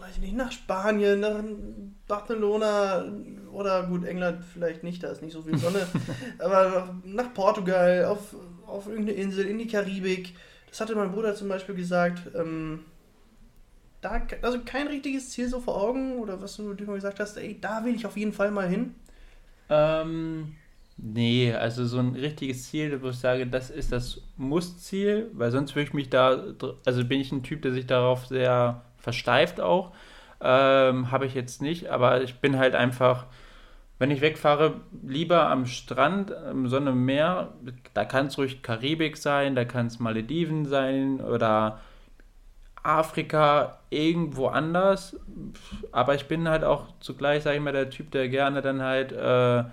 weiß 0.03 0.15
ich 0.15 0.21
nicht, 0.21 0.35
nach 0.35 0.51
Spanien, 0.51 1.21
nach 1.21 1.43
Barcelona 2.07 3.05
oder 3.51 3.83
gut, 3.83 4.05
England 4.05 4.43
vielleicht 4.53 4.83
nicht, 4.83 5.03
da 5.03 5.09
ist 5.09 5.21
nicht 5.21 5.33
so 5.33 5.41
viel 5.41 5.57
Sonne, 5.57 5.87
aber 6.39 6.95
nach 7.03 7.33
Portugal, 7.33 8.05
auf 8.05 8.35
auf 8.73 8.87
irgendeine 8.87 9.17
Insel, 9.17 9.45
in 9.45 9.59
die 9.59 9.67
Karibik. 9.67 10.33
Das 10.67 10.81
hatte 10.81 10.95
mein 10.95 11.11
Bruder 11.11 11.35
zum 11.35 11.47
Beispiel 11.47 11.75
gesagt. 11.75 12.21
Ähm, 12.35 12.85
da, 14.01 14.25
also 14.41 14.59
kein 14.65 14.87
richtiges 14.87 15.29
Ziel 15.29 15.47
so 15.47 15.59
vor 15.59 15.81
Augen 15.81 16.17
oder 16.17 16.41
was 16.41 16.57
du 16.57 16.73
dir 16.73 16.85
mal 16.85 16.95
gesagt 16.95 17.19
hast, 17.19 17.37
ey, 17.37 17.59
da 17.61 17.85
will 17.85 17.95
ich 17.95 18.05
auf 18.05 18.17
jeden 18.17 18.33
Fall 18.33 18.51
mal 18.51 18.67
hin. 18.67 18.95
Ähm, 19.69 20.55
nee, 20.97 21.53
also 21.53 21.85
so 21.85 21.99
ein 21.99 22.15
richtiges 22.15 22.69
Ziel, 22.69 23.01
wo 23.01 23.09
ich 23.09 23.17
sage, 23.17 23.47
das 23.47 23.69
ist 23.69 23.91
das 23.91 24.21
Muss-Ziel, 24.37 25.29
weil 25.33 25.51
sonst 25.51 25.75
würde 25.75 25.87
ich 25.87 25.93
mich 25.93 26.09
da, 26.09 26.43
also 26.85 27.05
bin 27.05 27.21
ich 27.21 27.31
ein 27.31 27.43
Typ, 27.43 27.61
der 27.61 27.71
sich 27.71 27.85
darauf 27.85 28.25
sehr 28.25 28.83
versteift 29.03 29.61
auch. 29.61 29.93
Ähm, 30.41 31.11
Habe 31.11 31.27
ich 31.27 31.35
jetzt 31.35 31.61
nicht, 31.61 31.89
aber 31.89 32.23
ich 32.23 32.39
bin 32.39 32.57
halt 32.57 32.73
einfach 32.73 33.27
wenn 33.99 34.11
ich 34.11 34.19
wegfahre, 34.19 34.81
lieber 35.01 35.49
am 35.49 35.65
Strand, 35.65 36.29
im 36.51 36.67
Sonne, 36.67 36.91
Meer. 36.91 37.53
Da 37.93 38.03
kann 38.03 38.25
es 38.27 38.37
ruhig 38.37 38.61
Karibik 38.61 39.15
sein, 39.15 39.55
da 39.55 39.65
kann 39.65 39.87
es 39.87 39.99
Malediven 39.99 40.65
sein 40.65 41.21
oder 41.21 41.79
Afrika, 42.83 43.79
irgendwo 43.89 44.47
anders. 44.47 45.17
Aber 45.93 46.15
ich 46.15 46.27
bin 46.27 46.49
halt 46.49 46.65
auch 46.65 46.87
zugleich, 46.99 47.43
sage 47.43 47.57
ich 47.57 47.63
mal, 47.63 47.71
der 47.71 47.89
Typ, 47.89 48.11
der 48.11 48.27
gerne 48.27 48.61
dann 48.61 48.81
halt 48.81 49.13
äh, 49.13 49.63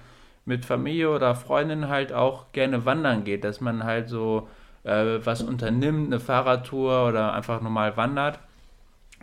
mit 0.44 0.64
Familie 0.64 1.10
oder 1.10 1.34
Freundin 1.34 1.88
halt 1.88 2.12
auch 2.12 2.52
gerne 2.52 2.84
wandern 2.84 3.24
geht, 3.24 3.42
dass 3.42 3.60
man 3.60 3.82
halt 3.82 4.08
so 4.08 4.48
äh, 4.84 5.18
was 5.24 5.42
unternimmt, 5.42 6.06
eine 6.06 6.20
Fahrradtour 6.20 7.08
oder 7.08 7.34
einfach 7.34 7.60
normal 7.60 7.96
wandert. 7.96 8.38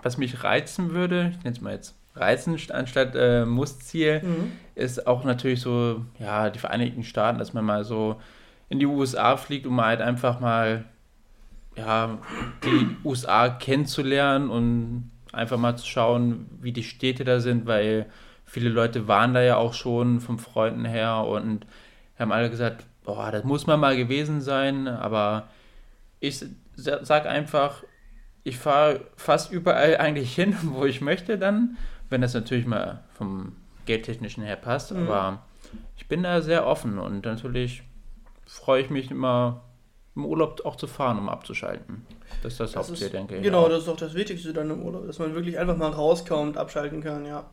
Was 0.03 0.17
mich 0.17 0.43
reizen 0.43 0.91
würde, 0.91 1.31
ich 1.31 1.43
nenne 1.43 1.55
es 1.55 1.61
mal 1.61 1.73
jetzt 1.73 1.95
reizen 2.19 2.57
anstatt 2.71 3.15
äh, 3.15 3.45
Muss-Ziel, 3.45 4.21
mhm. 4.23 4.51
ist 4.75 5.07
auch 5.07 5.23
natürlich 5.23 5.61
so, 5.61 6.03
ja, 6.19 6.49
die 6.49 6.59
Vereinigten 6.59 7.03
Staaten, 7.03 7.39
dass 7.39 7.53
man 7.53 7.65
mal 7.65 7.83
so 7.83 8.19
in 8.69 8.79
die 8.79 8.85
USA 8.85 9.37
fliegt, 9.37 9.65
um 9.65 9.79
halt 9.83 10.01
einfach 10.01 10.39
mal, 10.39 10.85
ja, 11.75 12.17
die 12.63 12.87
USA 13.05 13.49
kennenzulernen 13.49 14.49
und 14.49 15.11
einfach 15.31 15.57
mal 15.57 15.77
zu 15.77 15.85
schauen, 15.85 16.49
wie 16.59 16.71
die 16.71 16.83
Städte 16.83 17.23
da 17.23 17.39
sind, 17.39 17.67
weil 17.67 18.07
viele 18.45 18.69
Leute 18.69 19.07
waren 19.07 19.33
da 19.33 19.41
ja 19.41 19.57
auch 19.57 19.73
schon 19.73 20.19
von 20.19 20.39
Freunden 20.39 20.85
her 20.85 21.25
und 21.25 21.65
haben 22.17 22.31
alle 22.31 22.49
gesagt, 22.49 22.85
boah, 23.03 23.31
das 23.31 23.43
muss 23.43 23.67
man 23.67 23.79
mal 23.79 23.95
gewesen 23.95 24.41
sein, 24.41 24.87
aber 24.87 25.47
ich 26.19 26.43
sag 26.75 27.27
einfach, 27.27 27.83
ich 28.47 28.57
fahre 28.57 29.01
fast 29.15 29.51
überall 29.51 29.97
eigentlich 29.97 30.33
hin, 30.33 30.55
wo 30.63 30.85
ich 30.85 31.01
möchte 31.01 31.37
dann 31.37 31.77
wenn 32.09 32.21
das 32.21 32.33
natürlich 32.33 32.65
mal 32.65 33.03
vom 33.13 33.55
Geldtechnischen 33.85 34.43
her 34.43 34.55
passt. 34.55 34.91
Mhm. 34.91 35.07
Aber 35.07 35.43
ich 35.95 36.07
bin 36.07 36.23
da 36.23 36.41
sehr 36.41 36.65
offen 36.65 36.99
und 36.99 37.25
natürlich 37.25 37.83
freue 38.45 38.81
ich 38.81 38.89
mich 38.89 39.11
immer 39.11 39.63
im 40.15 40.25
Urlaub 40.25 40.65
auch 40.65 40.75
zu 40.75 40.87
fahren, 40.87 41.19
um 41.19 41.29
abzuschalten. 41.29 42.05
Das 42.41 42.53
ist 42.53 42.59
das, 42.59 42.71
das 42.71 42.89
Hauptziel, 42.89 43.09
denke 43.09 43.37
ich. 43.37 43.43
Genau, 43.43 43.65
auch. 43.65 43.69
das 43.69 43.79
ist 43.79 43.87
doch 43.87 43.97
das 43.97 44.13
Wichtigste 44.13 44.53
dann 44.53 44.69
im 44.69 44.81
Urlaub, 44.81 45.05
dass 45.05 45.19
man 45.19 45.35
wirklich 45.35 45.59
einfach 45.59 45.77
mal 45.77 45.91
rauskommt, 45.91 46.57
abschalten 46.57 47.01
kann, 47.01 47.25
ja. 47.25 47.45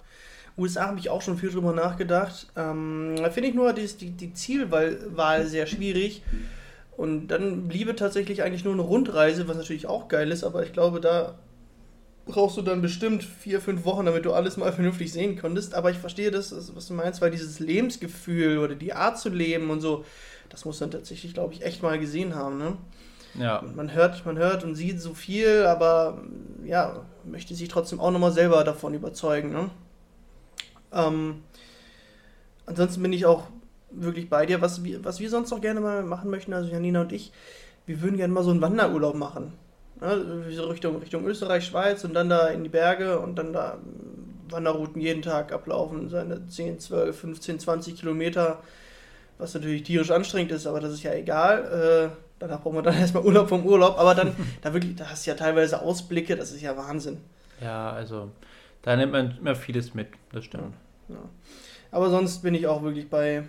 USA 0.57 0.87
habe 0.87 1.00
ich 1.00 1.11
auch 1.11 1.20
schon 1.20 1.37
viel 1.37 1.50
drüber 1.50 1.72
nachgedacht. 1.72 2.46
Ähm, 2.54 3.16
da 3.16 3.28
finde 3.30 3.48
ich 3.48 3.57
nur 3.57 3.72
die, 3.72 3.88
die, 3.88 4.11
die 4.11 4.33
Zielwahl 4.35 5.46
sehr 5.46 5.66
schwierig. 5.66 6.22
Und 6.96 7.28
dann 7.28 7.68
bliebe 7.68 7.96
tatsächlich 7.96 8.42
eigentlich 8.42 8.64
nur 8.64 8.72
eine 8.72 8.83
Rundreise, 8.83 9.48
was 9.48 9.57
natürlich 9.57 9.87
auch 9.87 10.09
geil 10.09 10.30
ist, 10.30 10.44
aber 10.44 10.62
ich 10.62 10.72
glaube, 10.72 11.00
da 11.00 11.35
brauchst 12.26 12.57
du 12.57 12.62
dann 12.62 12.83
bestimmt 12.83 13.22
vier, 13.22 13.61
fünf 13.61 13.85
Wochen, 13.85 14.07
damit 14.07 14.24
du 14.24 14.33
alles 14.33 14.57
mal 14.57 14.72
vernünftig 14.72 15.12
sehen 15.12 15.38
konntest. 15.38 15.74
Aber 15.74 15.90
ich 15.90 15.98
verstehe 15.98 16.30
das, 16.30 16.54
was 16.74 16.88
du 16.88 16.94
meinst, 16.94 17.20
weil 17.20 17.30
dieses 17.30 17.61
Lebensgefühl 17.61 18.59
oder 18.59 18.74
die 18.74 18.92
Art 18.92 19.18
zu 19.18 19.28
leben 19.28 19.70
und 19.70 19.80
so, 19.80 20.04
das 20.48 20.64
muss 20.64 20.78
dann 20.78 20.90
tatsächlich, 20.90 21.35
glaube 21.35 21.52
ich, 21.52 21.64
echt 21.64 21.83
mal 21.83 21.98
gesehen 21.98 22.35
haben. 22.35 22.59
Ne? 22.59 22.76
Ja. 23.38 23.62
Man 23.74 23.92
hört, 23.92 24.24
man 24.24 24.38
hört 24.38 24.62
und 24.64 24.76
sieht 24.76 25.00
so 25.00 25.14
viel, 25.14 25.64
aber 25.64 26.22
ja, 26.64 27.04
möchte 27.24 27.54
sich 27.54 27.68
trotzdem 27.68 28.00
auch 28.00 28.11
nochmal 28.11 28.33
selber 28.33 28.62
davon 28.62 28.94
überzeugen. 28.94 29.52
Ne? 29.52 29.70
Ähm, 30.92 31.42
ansonsten 32.66 33.02
bin 33.02 33.12
ich 33.12 33.26
auch 33.26 33.48
wirklich 33.96 34.28
bei 34.28 34.46
dir. 34.46 34.61
Was 34.61 34.85
wir, 34.85 35.04
was 35.04 35.20
wir 35.20 35.30
sonst 35.30 35.50
noch 35.50 35.61
gerne 35.61 35.80
mal 35.80 36.02
machen 36.02 36.30
möchten, 36.30 36.52
also 36.52 36.70
Janina 36.70 37.02
und 37.02 37.12
ich, 37.12 37.33
wir 37.87 38.00
würden 38.02 38.16
gerne 38.16 38.33
mal 38.33 38.44
so 38.44 38.50
einen 38.50 38.61
Wanderurlaub 38.61 39.14
machen. 39.14 39.52
Ne, 40.00 40.44
so 40.50 40.64
Richtung, 40.64 40.96
Richtung 40.98 41.24
Österreich, 41.24 41.66
Schweiz 41.66 42.04
und 42.04 42.14
dann 42.14 42.28
da 42.28 42.48
in 42.48 42.64
die 42.64 42.68
Berge 42.68 43.18
und 43.20 43.37
dann 43.37 43.52
da 43.52 43.78
Wanderrouten 44.48 45.00
jeden 45.00 45.22
Tag 45.22 45.52
ablaufen, 45.52 46.09
seine 46.09 46.46
10, 46.46 46.80
12, 46.80 47.18
15, 47.18 47.59
20 47.61 47.96
Kilometer, 47.96 48.62
was 49.38 49.54
natürlich 49.54 49.85
tierisch 49.85 50.11
anstrengend 50.11 50.52
ist, 50.52 50.66
aber 50.66 50.80
das 50.80 50.92
ist 50.92 51.02
ja 51.02 51.12
egal. 51.12 52.11
Äh, 52.12 52.16
danach 52.38 52.61
brauchen 52.61 52.76
wir 52.76 52.83
dann 52.83 52.94
erstmal 52.98 53.24
Urlaub 53.24 53.48
vom 53.48 53.64
Urlaub, 53.64 53.98
aber 53.98 54.14
dann, 54.14 54.33
da 54.62 54.72
wirklich, 54.74 54.96
da 54.96 55.07
hast 55.07 55.26
du 55.26 55.30
ja 55.30 55.37
teilweise 55.37 55.80
Ausblicke, 55.80 56.37
das 56.37 56.52
ist 56.52 56.62
ja 56.62 56.76
Wahnsinn. 56.76 57.18
Ja, 57.61 57.92
also 57.92 58.30
da 58.83 58.96
nimmt 58.96 59.12
man 59.12 59.38
immer 59.38 59.54
vieles 59.54 59.94
mit, 59.94 60.09
das 60.33 60.44
stimmt. 60.44 60.74
Ja. 61.09 61.16
Aber 61.90 62.11
sonst 62.11 62.42
bin 62.42 62.54
ich 62.54 62.66
auch 62.66 62.83
wirklich 62.83 63.09
bei 63.09 63.44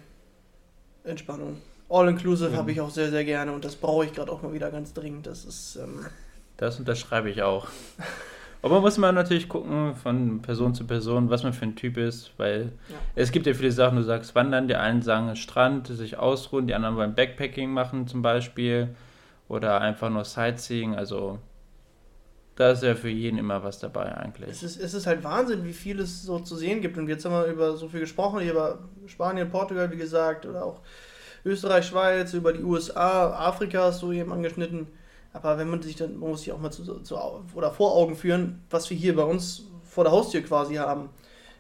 Entspannung. 1.06 1.58
All-Inclusive 1.90 2.52
mhm. 2.52 2.58
habe 2.58 2.72
ich 2.72 2.82
auch 2.82 2.90
sehr, 2.90 3.10
sehr 3.10 3.26
gerne 3.26 3.52
und 3.52 3.64
das 3.64 3.76
brauche 3.76 4.06
ich 4.06 4.14
gerade 4.14 4.32
auch 4.32 4.42
mal 4.42 4.54
wieder 4.54 4.72
ganz 4.72 4.94
dringend. 4.94 5.28
Das 5.28 5.46
ist. 5.46 5.78
Ähm, 5.78 6.06
das 6.58 6.80
unterschreibe 6.80 7.30
ich 7.30 7.44
auch. 7.44 7.68
Aber 8.62 8.82
muss 8.82 8.98
man 8.98 9.14
natürlich 9.14 9.48
gucken 9.48 9.94
von 9.96 10.42
Person 10.42 10.74
zu 10.74 10.88
Person, 10.88 11.30
was 11.30 11.44
man 11.44 11.54
für 11.54 11.66
ein 11.66 11.76
Typ 11.76 11.98
ist, 11.98 12.32
weil 12.38 12.72
ja. 12.90 12.96
es 13.14 13.32
gibt 13.32 13.46
ja 13.46 13.54
viele 13.54 13.72
Sachen, 13.72 13.98
du 13.98 14.04
sagst 14.04 14.34
Wandern, 14.34 14.68
die 14.68 14.76
einen 14.76 15.04
sagen 15.04 15.36
Strand, 15.36 15.86
sich 15.86 16.18
ausruhen, 16.18 16.66
die 16.66 16.74
anderen 16.74 16.96
wollen 16.96 17.14
Backpacking 17.14 17.70
machen 17.70 18.08
zum 18.08 18.24
Beispiel 18.24 18.96
oder 19.50 19.82
einfach 19.82 20.10
nur 20.10 20.26
Sightseeing, 20.26 20.96
also 20.96 21.38
da 22.56 22.72
ist 22.72 22.84
ja 22.84 22.96
für 22.96 23.10
jeden 23.10 23.38
immer 23.38 23.64
was 23.64 23.80
dabei 23.80 24.16
eigentlich. 24.16 24.50
Es 24.50 24.64
ist, 24.64 24.80
es 24.82 24.94
ist 24.94 25.08
halt 25.08 25.24
Wahnsinn, 25.24 25.66
wie 25.66 25.74
viel 25.74 26.00
es 26.00 26.24
so 26.24 26.40
zu 26.40 26.56
sehen 26.56 26.82
gibt 26.82 26.98
und 26.98 27.08
jetzt 27.10 27.26
haben 27.26 27.34
wir 27.34 27.46
über 27.46 27.76
so 27.76 27.90
viel 27.90 28.02
gesprochen, 28.02 28.40
hier 28.40 28.54
über 28.54 28.80
Spanien, 29.08 29.50
Portugal, 29.50 29.92
wie 29.92 29.98
gesagt, 29.98 30.46
oder 30.46 30.66
auch 30.66 30.82
Österreich, 31.44 31.86
Schweiz, 31.86 32.34
über 32.34 32.54
die 32.54 32.64
USA, 32.64 33.32
Afrika 33.32 33.84
hast 33.84 34.02
du 34.02 34.12
eben 34.12 34.32
angeschnitten 34.32 34.88
aber 35.36 35.58
wenn 35.58 35.70
man 35.70 35.82
sich 35.82 35.98
dann, 35.98 36.18
man 36.18 36.30
muss 36.30 36.44
sich 36.44 36.54
auch 36.54 36.60
mal 36.60 36.72
zu, 36.72 37.02
zu, 37.02 37.18
oder 37.56 37.72
vor 37.72 37.94
Augen 37.94 38.16
führen, 38.16 38.64
was 38.70 38.90
wir 38.90 38.96
hier 38.96 39.18
bei 39.18 39.24
uns 39.24 39.64
vor 39.84 40.06
der 40.06 40.14
Haustür 40.14 40.42
quasi 40.42 40.76
haben. 40.76 41.10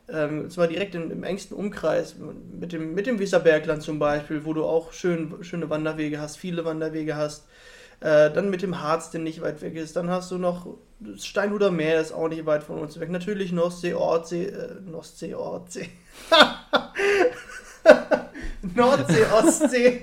Ähm, 0.07 0.49
zwar 0.49 0.67
direkt 0.67 0.95
im, 0.95 1.11
im, 1.11 1.23
engsten 1.23 1.57
Umkreis, 1.57 2.15
mit 2.53 2.71
dem, 2.71 2.93
mit 2.93 3.05
dem 3.05 3.19
Weserbergland 3.19 3.81
zum 3.81 3.99
Beispiel, 3.99 4.45
wo 4.45 4.53
du 4.53 4.63
auch 4.63 4.93
schön, 4.93 5.43
schöne 5.43 5.69
Wanderwege 5.69 6.21
hast, 6.21 6.37
viele 6.37 6.63
Wanderwege 6.63 7.17
hast. 7.17 7.47
Äh, 7.99 8.31
dann 8.31 8.49
mit 8.49 8.61
dem 8.61 8.81
Harz, 8.81 9.11
der 9.11 9.21
nicht 9.21 9.41
weit 9.41 9.61
weg 9.61 9.75
ist. 9.75 9.95
Dann 9.95 10.09
hast 10.09 10.31
du 10.31 10.37
noch 10.37 10.67
das 10.99 11.25
Steinhuder 11.25 11.71
Meer, 11.71 12.01
ist 12.01 12.11
auch 12.11 12.27
nicht 12.27 12.45
weit 12.45 12.63
von 12.63 12.79
uns 12.79 12.99
weg. 12.99 13.09
Natürlich 13.09 13.51
Nordsee, 13.51 13.93
Ordsee, 13.93 14.45
äh, 14.45 14.81
Nordsee, 14.81 15.33
Ordsee. 15.35 15.89
Nordsee, 18.73 19.25
Ostsee. 19.31 20.01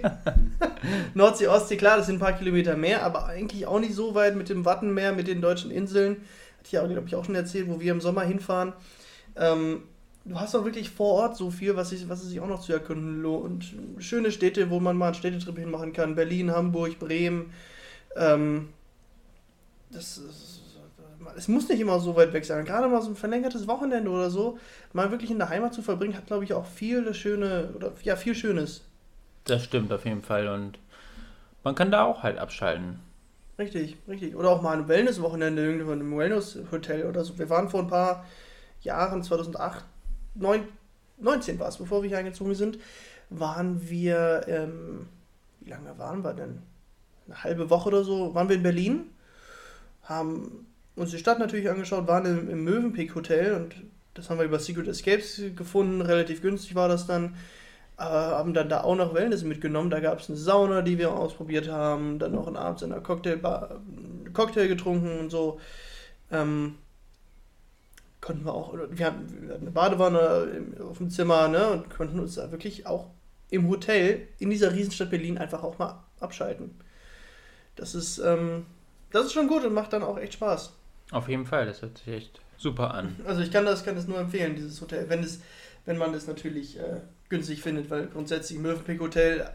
Nordsee, 1.14 1.48
Ostsee, 1.48 1.76
klar, 1.76 1.96
das 1.96 2.06
sind 2.06 2.16
ein 2.16 2.20
paar 2.20 2.32
Kilometer 2.32 2.76
mehr, 2.76 3.02
aber 3.02 3.26
eigentlich 3.26 3.66
auch 3.66 3.80
nicht 3.80 3.94
so 3.94 4.14
weit 4.14 4.36
mit 4.36 4.48
dem 4.48 4.64
Wattenmeer, 4.64 5.12
mit 5.12 5.28
den 5.28 5.40
deutschen 5.40 5.70
Inseln. 5.70 6.12
Hatte 6.58 6.66
ich 6.66 6.72
ja, 6.72 6.86
glaube 6.86 7.06
ich, 7.06 7.16
auch 7.16 7.24
schon 7.24 7.34
erzählt, 7.34 7.68
wo 7.68 7.80
wir 7.80 7.92
im 7.92 8.00
Sommer 8.00 8.22
hinfahren. 8.22 8.72
Ähm, 9.36 9.82
du 10.24 10.38
hast 10.38 10.54
auch 10.54 10.64
wirklich 10.64 10.90
vor 10.90 11.14
Ort 11.14 11.36
so 11.36 11.50
viel, 11.50 11.76
was, 11.76 11.92
ich, 11.92 12.08
was 12.08 12.22
es 12.22 12.28
sich 12.28 12.40
auch 12.40 12.46
noch 12.46 12.60
zu 12.60 12.72
erkunden 12.72 13.20
lohnt. 13.20 13.74
Schöne 13.98 14.30
Städte, 14.30 14.70
wo 14.70 14.78
man 14.78 14.96
mal 14.96 15.06
einen 15.06 15.14
Städtetrip 15.14 15.58
hinmachen 15.58 15.92
kann. 15.92 16.14
Berlin, 16.14 16.52
Hamburg, 16.52 16.98
Bremen. 16.98 17.52
Ähm, 18.16 18.68
das, 19.90 20.18
ist, 20.18 20.60
es 21.36 21.48
muss 21.48 21.68
nicht 21.68 21.80
immer 21.80 22.00
so 22.00 22.16
weit 22.16 22.32
weg 22.32 22.44
sein. 22.44 22.64
Gerade 22.64 22.88
mal 22.88 23.02
so 23.02 23.10
ein 23.10 23.16
verlängertes 23.16 23.66
Wochenende 23.66 24.10
oder 24.10 24.30
so, 24.30 24.58
mal 24.92 25.10
wirklich 25.10 25.30
in 25.30 25.38
der 25.38 25.48
Heimat 25.48 25.74
zu 25.74 25.82
verbringen, 25.82 26.16
hat, 26.16 26.26
glaube 26.26 26.44
ich, 26.44 26.54
auch 26.54 26.66
viele 26.66 27.14
schöne, 27.14 27.70
oder 27.74 27.92
ja, 28.02 28.16
viel 28.16 28.34
Schönes. 28.34 28.82
Das 29.44 29.64
stimmt 29.64 29.92
auf 29.92 30.04
jeden 30.04 30.22
Fall 30.22 30.48
und 30.48 30.78
man 31.64 31.74
kann 31.74 31.90
da 31.90 32.04
auch 32.04 32.22
halt 32.22 32.38
abschalten. 32.38 33.00
Richtig, 33.58 33.96
richtig. 34.08 34.34
Oder 34.34 34.50
auch 34.50 34.62
mal 34.62 34.76
ein 34.76 34.88
Wellness-Wochenende 34.88 35.64
irgendwo 35.64 35.92
in 35.92 36.00
einem 36.00 36.16
Wellness-Hotel 36.16 37.06
oder 37.06 37.24
so. 37.24 37.38
Wir 37.38 37.50
waren 37.50 37.68
vor 37.68 37.80
ein 37.80 37.88
paar 37.88 38.24
Jahren, 38.80 39.22
2008, 39.22 39.84
9, 40.34 40.64
19 41.18 41.58
war 41.60 41.68
es, 41.68 41.76
bevor 41.76 42.02
wir 42.02 42.08
hier 42.08 42.18
eingezogen 42.18 42.54
sind, 42.54 42.78
waren 43.30 43.88
wir, 43.88 44.42
ähm, 44.48 45.06
wie 45.60 45.70
lange 45.70 45.96
waren 45.98 46.24
wir 46.24 46.34
denn? 46.34 46.62
Eine 47.26 47.44
halbe 47.44 47.70
Woche 47.70 47.88
oder 47.88 48.04
so, 48.04 48.34
waren 48.34 48.48
wir 48.48 48.56
in 48.56 48.62
Berlin, 48.62 49.10
haben 50.02 50.66
uns 50.96 51.10
die 51.10 51.18
Stadt 51.18 51.38
natürlich 51.38 51.70
angeschaut, 51.70 52.06
waren 52.06 52.26
im, 52.26 52.50
im 52.50 52.64
Mövenpick 52.64 53.14
Hotel 53.14 53.54
und 53.54 53.74
das 54.14 54.28
haben 54.28 54.38
wir 54.38 54.44
über 54.44 54.58
Secret 54.58 54.88
Escapes 54.88 55.40
gefunden, 55.56 56.02
relativ 56.02 56.42
günstig 56.42 56.74
war 56.74 56.88
das 56.88 57.06
dann. 57.06 57.36
Aber 57.96 58.36
haben 58.38 58.54
dann 58.54 58.68
da 58.68 58.82
auch 58.82 58.96
noch 58.96 59.14
Wellness 59.14 59.44
mitgenommen. 59.44 59.90
Da 59.90 60.00
gab 60.00 60.18
es 60.18 60.28
eine 60.28 60.38
Sauna, 60.38 60.82
die 60.82 60.98
wir 60.98 61.12
ausprobiert 61.12 61.68
haben, 61.68 62.18
dann 62.18 62.32
noch 62.32 62.52
abends 62.52 62.82
in 62.82 62.92
einer 62.92 63.02
Cocktailbar 63.02 63.80
Cocktail 64.32 64.66
getrunken 64.66 65.20
und 65.20 65.30
so. 65.30 65.60
Ähm, 66.30 66.76
konnten 68.20 68.44
wir 68.44 68.54
auch, 68.54 68.74
wir 68.74 69.06
hatten, 69.06 69.42
wir 69.42 69.54
hatten 69.54 69.62
eine 69.62 69.70
Badewanne 69.70 70.48
auf 70.88 70.98
dem 70.98 71.10
Zimmer, 71.10 71.48
ne, 71.48 71.70
und 71.70 71.90
konnten 71.90 72.18
uns 72.18 72.36
da 72.36 72.50
wirklich 72.50 72.86
auch 72.86 73.10
im 73.50 73.68
Hotel 73.68 74.28
in 74.38 74.48
dieser 74.48 74.72
Riesenstadt 74.72 75.10
Berlin 75.10 75.36
einfach 75.38 75.62
auch 75.62 75.78
mal 75.78 76.02
abschalten. 76.20 76.70
Das 77.76 77.94
ist, 77.94 78.18
ähm, 78.18 78.66
das 79.10 79.26
ist 79.26 79.32
schon 79.32 79.48
gut 79.48 79.64
und 79.64 79.74
macht 79.74 79.92
dann 79.92 80.02
auch 80.02 80.18
echt 80.18 80.34
Spaß. 80.34 80.72
Auf 81.10 81.28
jeden 81.28 81.46
Fall, 81.46 81.66
das 81.66 81.82
hört 81.82 81.98
sich 81.98 82.08
echt 82.08 82.40
super 82.58 82.94
an. 82.94 83.16
Also 83.26 83.42
ich 83.42 83.50
kann 83.50 83.64
das, 83.64 83.84
kann 83.84 83.96
das 83.96 84.06
nur 84.06 84.18
empfehlen, 84.18 84.54
dieses 84.54 84.80
Hotel, 84.80 85.08
wenn 85.08 85.22
es, 85.22 85.40
wenn 85.84 85.98
man 85.98 86.12
das 86.12 86.26
natürlich 86.26 86.78
äh, 86.78 87.00
günstig 87.28 87.62
findet, 87.62 87.90
weil 87.90 88.06
grundsätzlich 88.06 88.58
Mövenpick 88.58 89.00
Hotel 89.00 89.48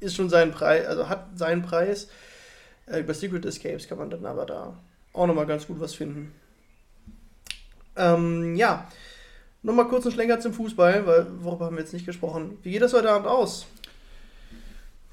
ist 0.00 0.16
schon 0.16 0.30
sein 0.30 0.52
Preis, 0.52 0.86
also 0.86 1.08
hat 1.08 1.38
seinen 1.38 1.62
Preis. 1.62 2.08
Äh, 2.86 3.00
über 3.00 3.14
Secret 3.14 3.44
Escapes 3.44 3.88
kann 3.88 3.98
man 3.98 4.10
dann 4.10 4.26
aber 4.26 4.46
da 4.46 4.76
auch 5.12 5.26
nochmal 5.26 5.46
ganz 5.46 5.66
gut 5.66 5.80
was 5.80 5.94
finden. 5.94 6.32
Ähm, 7.96 8.56
ja, 8.56 8.88
nochmal 9.62 9.88
kurz 9.88 10.04
einen 10.04 10.14
Schlenker 10.14 10.40
zum 10.40 10.54
Fußball, 10.54 11.06
weil 11.06 11.26
worüber 11.42 11.66
haben 11.66 11.76
wir 11.76 11.82
jetzt 11.82 11.92
nicht 11.92 12.06
gesprochen. 12.06 12.58
Wie 12.62 12.72
geht 12.72 12.82
das 12.82 12.94
heute 12.94 13.10
Abend 13.10 13.28
aus? 13.28 13.66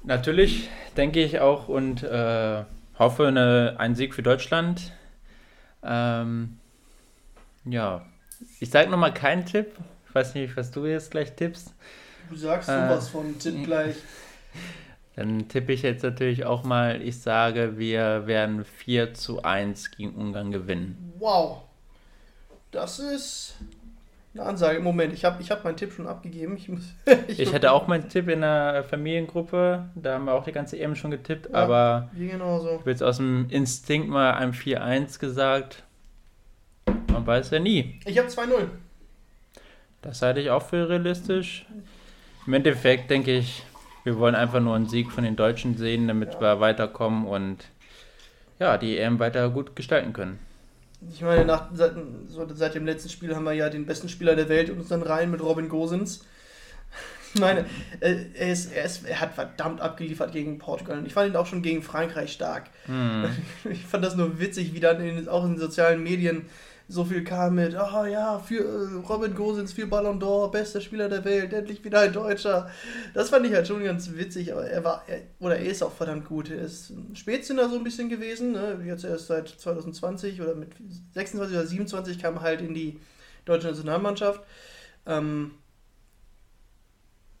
Natürlich 0.02 0.68
denke 0.96 1.22
ich 1.22 1.40
auch 1.40 1.68
und 1.68 2.02
äh, 2.02 2.64
hoffe 2.98 3.28
eine, 3.28 3.76
einen 3.78 3.94
Sieg 3.94 4.14
für 4.14 4.22
Deutschland. 4.22 4.92
Ähm, 5.82 6.58
ja, 7.64 8.06
ich 8.60 8.70
sage 8.70 8.90
nochmal 8.90 9.14
keinen 9.14 9.44
Tipp. 9.46 9.76
Ich 10.08 10.14
weiß 10.14 10.34
nicht, 10.34 10.56
was 10.56 10.70
du 10.70 10.86
jetzt 10.86 11.10
gleich 11.10 11.34
tippst. 11.36 11.74
Du 12.28 12.36
sagst 12.36 12.68
äh, 12.68 12.72
sowas 12.72 13.08
von 13.08 13.38
Tipp 13.38 13.64
gleich. 13.64 13.96
Dann 15.16 15.48
tippe 15.48 15.72
ich 15.72 15.82
jetzt 15.82 16.02
natürlich 16.02 16.44
auch 16.44 16.64
mal, 16.64 17.02
ich 17.02 17.20
sage, 17.20 17.76
wir 17.76 18.26
werden 18.26 18.64
4 18.64 19.12
zu 19.12 19.42
1 19.42 19.90
gegen 19.90 20.14
Ungarn 20.14 20.50
gewinnen. 20.50 21.12
Wow. 21.18 21.62
Das 22.70 23.00
ist 23.00 23.56
eine 24.34 24.44
Ansage. 24.44 24.80
Moment, 24.80 25.12
ich 25.12 25.24
habe 25.24 25.42
ich 25.42 25.50
hab 25.50 25.64
meinen 25.64 25.76
Tipp 25.76 25.92
schon 25.92 26.06
abgegeben. 26.06 26.56
Ich, 26.56 26.68
muss, 26.68 26.82
ich, 27.28 27.40
ich 27.40 27.54
hatte 27.54 27.72
auch 27.72 27.86
meinen 27.88 28.08
Tipp 28.08 28.28
in 28.28 28.42
der 28.42 28.84
Familiengruppe. 28.84 29.88
Da 29.94 30.14
haben 30.14 30.24
wir 30.24 30.34
auch 30.34 30.44
die 30.44 30.52
ganze 30.52 30.78
EM 30.78 30.94
schon 30.94 31.10
getippt. 31.10 31.50
Ja, 31.50 31.56
aber 31.56 32.10
ich 32.16 32.32
habe 32.32 32.90
jetzt 32.90 33.02
aus 33.02 33.16
dem 33.16 33.48
Instinkt 33.50 34.08
mal 34.08 34.34
ein 34.34 34.52
4-1 34.52 35.18
gesagt. 35.18 35.82
Man 37.12 37.26
weiß 37.26 37.50
ja 37.50 37.58
nie. 37.58 38.00
Ich 38.04 38.18
habe 38.18 38.28
2-0. 38.28 38.68
Das 40.02 40.22
halte 40.22 40.40
ich 40.40 40.50
auch 40.50 40.62
für 40.62 40.88
realistisch. 40.88 41.66
Im 42.46 42.54
Endeffekt 42.54 43.10
denke 43.10 43.36
ich, 43.36 43.64
wir 44.04 44.18
wollen 44.18 44.34
einfach 44.34 44.60
nur 44.60 44.74
einen 44.74 44.88
Sieg 44.88 45.10
von 45.10 45.24
den 45.24 45.36
Deutschen 45.36 45.76
sehen, 45.76 46.08
damit 46.08 46.34
ja. 46.34 46.40
wir 46.40 46.60
weiterkommen 46.60 47.26
und 47.26 47.66
ja, 48.58 48.78
die 48.78 48.96
EM 48.96 49.18
weiter 49.18 49.50
gut 49.50 49.76
gestalten 49.76 50.12
können. 50.12 50.38
Ich 51.08 51.22
meine, 51.22 51.44
nach, 51.44 51.70
seit, 51.72 51.94
so, 52.26 52.46
seit 52.54 52.74
dem 52.74 52.84
letzten 52.84 53.08
Spiel 53.08 53.34
haben 53.34 53.44
wir 53.44 53.52
ja 53.52 53.70
den 53.70 53.86
besten 53.86 54.08
Spieler 54.08 54.36
der 54.36 54.48
Welt 54.48 54.68
und 54.70 54.78
uns 54.78 54.88
dann 54.88 55.02
rein 55.02 55.30
mit 55.30 55.40
Robin 55.40 55.68
Gosens. 55.68 56.24
Ich 57.32 57.40
meine, 57.40 57.64
äh, 58.00 58.24
er, 58.34 58.52
ist, 58.52 58.72
er, 58.72 58.84
ist, 58.84 59.06
er 59.06 59.20
hat 59.20 59.34
verdammt 59.34 59.80
abgeliefert 59.80 60.32
gegen 60.32 60.58
Portugal 60.58 60.98
und 60.98 61.06
ich 61.06 61.12
fand 61.12 61.30
ihn 61.30 61.36
auch 61.36 61.46
schon 61.46 61.62
gegen 61.62 61.82
Frankreich 61.82 62.32
stark. 62.32 62.70
Hm. 62.86 63.24
Ich 63.70 63.86
fand 63.86 64.04
das 64.04 64.16
nur 64.16 64.40
witzig, 64.40 64.74
wie 64.74 64.80
dann 64.80 65.00
in, 65.00 65.28
auch 65.28 65.44
in 65.44 65.52
den 65.52 65.60
sozialen 65.60 66.02
Medien 66.02 66.46
so 66.90 67.04
viel 67.04 67.22
kam 67.22 67.54
mit, 67.54 67.74
oh 67.74 68.04
ja, 68.04 68.40
für 68.40 68.64
äh, 68.64 69.06
Robin 69.08 69.34
Gosens, 69.34 69.72
für 69.72 69.86
Ballon 69.86 70.20
d'Or, 70.20 70.50
bester 70.50 70.80
Spieler 70.80 71.08
der 71.08 71.24
Welt, 71.24 71.52
endlich 71.52 71.84
wieder 71.84 72.00
ein 72.00 72.12
Deutscher. 72.12 72.68
Das 73.14 73.30
fand 73.30 73.46
ich 73.46 73.54
halt 73.54 73.68
schon 73.68 73.84
ganz 73.84 74.10
witzig, 74.12 74.52
aber 74.52 74.68
er 74.68 74.82
war, 74.82 75.04
er, 75.06 75.20
oder 75.38 75.56
er 75.56 75.66
ist 75.66 75.82
auch 75.84 75.92
verdammt 75.92 76.26
gut. 76.26 76.50
Er 76.50 76.62
ist 76.62 76.90
ein 76.90 77.14
Spätzünder 77.14 77.68
so 77.68 77.76
ein 77.76 77.84
bisschen 77.84 78.08
gewesen, 78.08 78.52
ne? 78.52 78.82
jetzt 78.84 79.04
erst 79.04 79.28
seit 79.28 79.48
2020 79.48 80.42
oder 80.42 80.56
mit 80.56 80.70
26 81.14 81.56
oder 81.56 81.66
27 81.66 82.18
kam 82.18 82.40
halt 82.40 82.60
in 82.60 82.74
die 82.74 82.98
deutsche 83.44 83.68
Nationalmannschaft. 83.68 84.42
Ähm, 85.06 85.52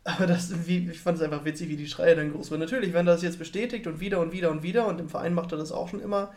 aber 0.04 0.28
das, 0.28 0.66
wie, 0.68 0.88
ich 0.90 1.00
fand 1.00 1.18
es 1.18 1.24
einfach 1.24 1.44
witzig, 1.44 1.68
wie 1.68 1.76
die 1.76 1.88
Schreie 1.88 2.14
dann 2.14 2.32
groß 2.32 2.52
waren. 2.52 2.60
Natürlich, 2.60 2.92
wenn 2.92 3.04
das 3.04 3.22
jetzt 3.22 3.40
bestätigt 3.40 3.88
und 3.88 3.98
wieder 3.98 4.20
und 4.20 4.30
wieder 4.30 4.50
und 4.52 4.62
wieder 4.62 4.86
und 4.86 5.00
im 5.00 5.08
Verein 5.08 5.34
macht 5.34 5.50
er 5.50 5.58
das 5.58 5.72
auch 5.72 5.88
schon 5.88 6.00
immer, 6.00 6.32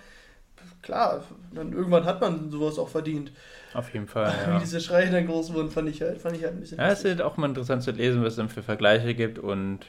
klar, 0.82 1.24
dann 1.54 1.74
irgendwann 1.74 2.06
hat 2.06 2.22
man 2.22 2.52
sowas 2.52 2.78
auch 2.78 2.90
verdient. 2.90 3.32
Auf 3.74 3.94
jeden 3.94 4.08
Fall. 4.08 4.34
Ja. 4.48 4.56
Wie 4.56 4.60
diese 4.60 4.80
Schreie 4.82 5.10
dann 5.10 5.26
groß 5.26 5.54
wurden, 5.54 5.70
fand 5.70 5.90
ich 5.90 6.02
halt, 6.02 6.20
fand 6.20 6.36
ich 6.38 6.44
halt 6.44 6.54
ein 6.54 6.60
bisschen. 6.60 6.78
Ja, 6.78 6.90
es 6.90 7.00
ist 7.00 7.06
halt 7.06 7.22
auch 7.22 7.38
mal 7.38 7.48
interessant 7.48 7.84
zu 7.84 7.92
lesen, 7.92 8.22
was 8.22 8.34
es 8.34 8.38
dann 8.38 8.50
für 8.50 8.64
Vergleiche 8.64 9.16
gibt 9.16 9.40
und 9.40 9.86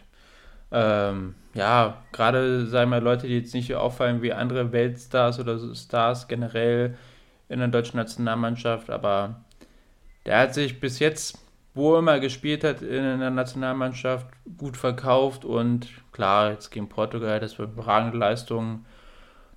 ähm, 0.72 1.34
ja, 1.54 2.02
gerade 2.12 2.66
sagen 2.66 2.90
wir 2.90 3.00
Leute, 3.00 3.28
die 3.28 3.38
jetzt 3.38 3.54
nicht 3.54 3.68
so 3.68 3.76
auffallen 3.76 4.22
wie 4.22 4.32
andere 4.32 4.72
Weltstars 4.72 5.38
oder 5.38 5.58
Stars 5.74 6.26
generell 6.26 6.96
in 7.48 7.60
der 7.60 7.68
deutschen 7.68 7.98
Nationalmannschaft, 7.98 8.90
aber 8.90 9.44
der 10.26 10.38
hat 10.40 10.54
sich 10.54 10.80
bis 10.80 10.98
jetzt, 10.98 11.38
wo 11.74 11.94
er 11.94 12.00
immer 12.00 12.18
gespielt 12.18 12.64
hat 12.64 12.82
in 12.82 13.20
der 13.20 13.30
Nationalmannschaft, 13.30 14.26
gut 14.58 14.76
verkauft 14.76 15.44
und 15.44 15.88
klar, 16.12 16.50
jetzt 16.50 16.70
gegen 16.70 16.88
Portugal, 16.88 17.38
das 17.38 17.58
war 17.58 17.66
überragende 17.66 18.18
Leistungen 18.18 18.86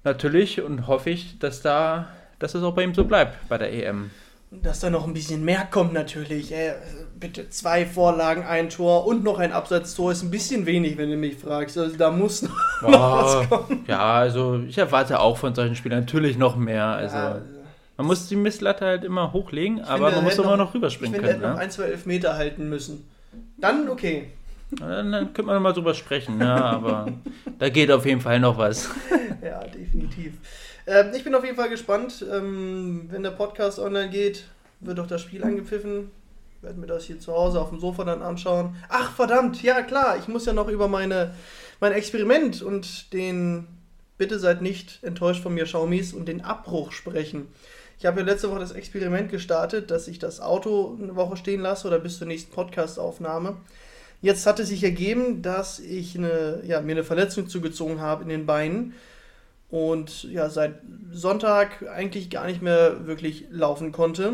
natürlich 0.08 0.62
und 0.62 0.88
hoffe 0.88 1.10
ich, 1.10 1.38
dass 1.40 1.62
da, 1.62 2.08
dass 2.40 2.56
es 2.56 2.64
auch 2.64 2.74
bei 2.74 2.84
ihm 2.84 2.94
so 2.94 3.06
bleibt 3.06 3.48
bei 3.50 3.58
der 3.58 3.72
EM. 3.72 4.10
Dass 4.50 4.80
da 4.80 4.90
noch 4.90 5.06
ein 5.06 5.14
bisschen 5.14 5.44
mehr 5.44 5.68
kommt 5.70 5.92
natürlich. 5.92 6.54
Ey, 6.54 6.72
bitte 7.20 7.50
zwei 7.50 7.86
Vorlagen, 7.86 8.44
ein 8.44 8.70
Tor 8.70 9.06
und 9.06 9.24
noch 9.24 9.40
ein 9.40 9.52
Absatztor 9.52 10.14
ist 10.14 10.24
ein 10.24 10.32
bisschen 10.32 10.66
wenig, 10.66 10.98
wenn 10.98 11.10
du 11.10 11.18
mich 11.18 11.36
fragst. 11.36 11.78
Also 11.78 11.98
da 11.98 12.12
muss 12.12 12.44
noch, 12.44 12.58
Boah, 12.82 12.92
noch 12.92 13.26
was 13.26 13.50
kommen. 13.50 13.86
Ja, 13.88 14.14
also 14.14 14.60
ich 14.66 14.78
erwarte 14.78 15.20
auch 15.20 15.38
von 15.38 15.54
solchen 15.54 15.76
Spielern 15.76 16.00
natürlich 16.00 16.38
noch 16.38 16.56
mehr. 16.56 16.86
Also 16.86 17.18
ja, 17.18 17.42
man 17.98 18.08
muss 18.08 18.30
die 18.30 18.38
Misslatte 18.38 18.86
halt 18.86 19.04
immer 19.04 19.34
hochlegen, 19.34 19.82
aber 19.82 20.06
finde, 20.06 20.16
man 20.16 20.24
muss 20.24 20.38
immer 20.38 20.56
noch, 20.56 20.68
noch 20.68 20.74
rüberspringen 20.74 21.16
ich 21.16 21.20
finde, 21.20 21.34
können. 21.34 21.44
Er 21.44 21.48
hätte 21.48 21.48
ne? 21.48 21.54
noch 21.54 21.62
ein, 21.62 21.72
zwei 21.72 21.92
Elfmeter 21.92 22.36
halten 22.36 22.70
müssen. 22.70 23.10
Dann 23.58 23.90
okay. 23.90 24.32
Dann, 24.72 25.12
dann 25.12 25.26
könnte 25.34 25.44
man 25.44 25.62
mal 25.62 25.74
drüber 25.74 25.94
sprechen, 25.94 26.42
ja, 26.42 26.56
aber 26.56 27.08
da 27.58 27.70
geht 27.70 27.90
auf 27.90 28.06
jeden 28.06 28.22
Fall 28.22 28.40
noch 28.40 28.58
was. 28.58 28.90
ja, 29.42 29.64
definitiv. 29.66 30.34
Ähm, 30.86 31.12
ich 31.16 31.24
bin 31.24 31.34
auf 31.36 31.44
jeden 31.44 31.56
Fall 31.56 31.70
gespannt. 31.70 32.26
Ähm, 32.30 33.08
wenn 33.10 33.24
der 33.24 33.32
Podcast 33.32 33.80
online 33.80 34.10
geht, 34.10 34.46
wird 34.82 34.98
doch 34.98 35.08
das 35.08 35.22
Spiel 35.22 35.44
angepfiffen. 35.44 36.12
Werden 36.62 36.82
mir 36.82 36.88
das 36.88 37.06
hier 37.06 37.20
zu 37.20 37.34
Hause 37.34 37.62
auf 37.62 37.70
dem 37.70 37.80
Sofa 37.80 38.04
dann 38.04 38.22
anschauen. 38.22 38.76
Ach, 38.90 39.12
verdammt, 39.14 39.62
ja 39.64 39.82
klar, 39.84 40.18
ich 40.18 40.28
muss 40.28 40.46
ja 40.46 40.54
noch 40.54 40.68
über 40.68 40.88
meine, 40.88 41.34
mein 41.80 41.94
Experiment 41.94 42.62
und 42.62 43.14
den 43.14 43.68
Bitte 44.18 44.40
seid 44.40 44.64
nicht 44.64 45.00
enttäuscht 45.04 45.44
von 45.44 45.54
mir, 45.54 45.68
Schaumis, 45.68 46.12
und 46.12 46.28
den 46.28 46.42
Abbruch 46.42 46.92
sprechen. 46.92 47.48
Ich 48.00 48.06
habe 48.06 48.20
ja 48.20 48.26
letzte 48.26 48.50
Woche 48.50 48.60
das 48.60 48.72
Experiment 48.72 49.30
gestartet, 49.30 49.92
dass 49.92 50.08
ich 50.08 50.18
das 50.18 50.40
Auto 50.40 50.98
eine 51.02 51.16
Woche 51.16 51.38
stehen 51.38 51.62
lasse 51.62 51.88
oder 51.88 52.00
bis 52.00 52.18
zur 52.18 52.28
nächsten 52.28 52.52
Podcast-Aufnahme. 52.52 53.58
Jetzt 54.22 54.46
hat 54.48 54.60
es 54.60 54.70
sich 54.70 54.84
ergeben, 54.84 55.42
dass 55.42 55.80
ich 55.80 56.18
eine, 56.18 56.62
ja, 56.66 56.82
mir 56.82 56.94
eine 56.94 57.04
Verletzung 57.04 57.48
zugezogen 57.48 58.02
habe 58.02 58.24
in 58.24 58.30
den 58.30 58.46
Beinen 58.46 58.94
und 59.70 60.24
ja, 60.24 60.50
seit 60.50 60.76
Sonntag 61.12 61.88
eigentlich 61.88 62.30
gar 62.30 62.48
nicht 62.48 62.62
mehr 62.62 63.06
wirklich 63.06 63.46
laufen 63.52 63.92
konnte. 63.92 64.34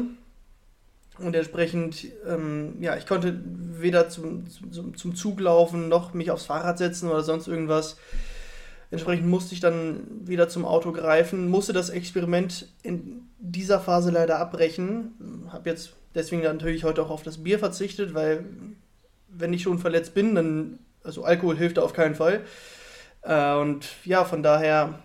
Und 1.19 1.35
entsprechend, 1.35 2.07
ähm, 2.27 2.75
ja, 2.79 2.97
ich 2.97 3.05
konnte 3.05 3.39
weder 3.45 4.09
zum, 4.09 4.45
zum, 4.49 4.95
zum 4.97 5.15
Zug 5.15 5.39
laufen 5.39 5.87
noch 5.87 6.13
mich 6.13 6.31
aufs 6.31 6.45
Fahrrad 6.45 6.77
setzen 6.77 7.09
oder 7.09 7.21
sonst 7.21 7.47
irgendwas. 7.47 7.97
Entsprechend 8.89 9.27
musste 9.27 9.53
ich 9.53 9.59
dann 9.59 10.01
wieder 10.23 10.49
zum 10.49 10.65
Auto 10.65 10.91
greifen, 10.91 11.49
musste 11.49 11.73
das 11.73 11.89
Experiment 11.89 12.67
in 12.83 13.27
dieser 13.39 13.79
Phase 13.79 14.11
leider 14.11 14.39
abbrechen. 14.39 15.45
Habe 15.49 15.69
jetzt 15.69 15.93
deswegen 16.15 16.43
natürlich 16.43 16.83
heute 16.83 17.01
auch 17.03 17.09
auf 17.09 17.23
das 17.23 17.43
Bier 17.43 17.59
verzichtet, 17.59 18.13
weil 18.13 18.45
wenn 19.37 19.53
ich 19.53 19.63
schon 19.63 19.79
verletzt 19.79 20.13
bin, 20.13 20.35
dann, 20.35 20.79
also 21.03 21.23
Alkohol 21.23 21.57
hilft 21.57 21.77
da 21.77 21.81
auf 21.81 21.93
keinen 21.93 22.15
Fall. 22.15 22.41
Äh, 23.21 23.55
und 23.55 23.87
ja, 24.05 24.25
von 24.25 24.43
daher 24.43 24.99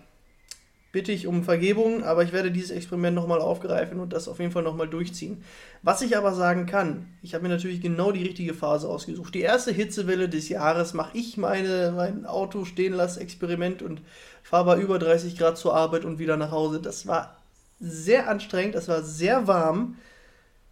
bitte 0.91 1.11
ich 1.11 1.27
um 1.27 1.43
Vergebung, 1.43 2.03
aber 2.03 2.23
ich 2.23 2.33
werde 2.33 2.51
dieses 2.51 2.71
Experiment 2.71 3.15
nochmal 3.15 3.41
aufgreifen 3.41 3.99
und 3.99 4.11
das 4.11 4.27
auf 4.27 4.39
jeden 4.39 4.51
Fall 4.51 4.63
nochmal 4.63 4.87
durchziehen. 4.87 5.43
Was 5.83 6.01
ich 6.01 6.17
aber 6.17 6.33
sagen 6.33 6.65
kann, 6.65 7.07
ich 7.21 7.33
habe 7.33 7.43
mir 7.43 7.49
natürlich 7.49 7.81
genau 7.81 8.11
die 8.11 8.23
richtige 8.23 8.55
Phase 8.55 8.89
ausgesucht. 8.89 9.35
Die 9.35 9.41
erste 9.41 9.71
Hitzewelle 9.71 10.29
des 10.29 10.49
Jahres 10.49 10.93
mache 10.93 11.15
ich 11.17 11.37
meine, 11.37 11.93
mein 11.95 12.25
Auto 12.25 12.65
stehen 12.65 12.93
lasse 12.93 13.19
Experiment 13.19 13.81
und 13.81 14.01
fahre 14.41 14.65
bei 14.65 14.81
über 14.81 14.97
30 14.97 15.37
Grad 15.37 15.57
zur 15.57 15.75
Arbeit 15.75 16.05
und 16.05 16.17
wieder 16.17 16.37
nach 16.37 16.51
Hause. 16.51 16.81
Das 16.81 17.05
war 17.05 17.37
sehr 17.79 18.27
anstrengend, 18.27 18.75
das 18.75 18.87
war 18.87 19.03
sehr 19.03 19.47
warm, 19.47 19.95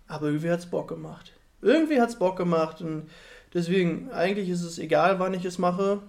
aber 0.08 0.28
irgendwie 0.28 0.50
hat 0.50 0.60
es 0.60 0.66
Bock 0.66 0.88
gemacht. 0.88 1.34
Irgendwie 1.62 2.02
hat 2.02 2.10
es 2.10 2.16
Bock 2.16 2.38
gemacht 2.38 2.82
und 2.82 3.10
deswegen, 3.58 4.10
eigentlich 4.12 4.50
ist 4.50 4.64
es 4.64 4.80
egal, 4.80 5.20
wann 5.20 5.34
ich 5.34 5.44
es 5.44 5.58
mache 5.58 6.02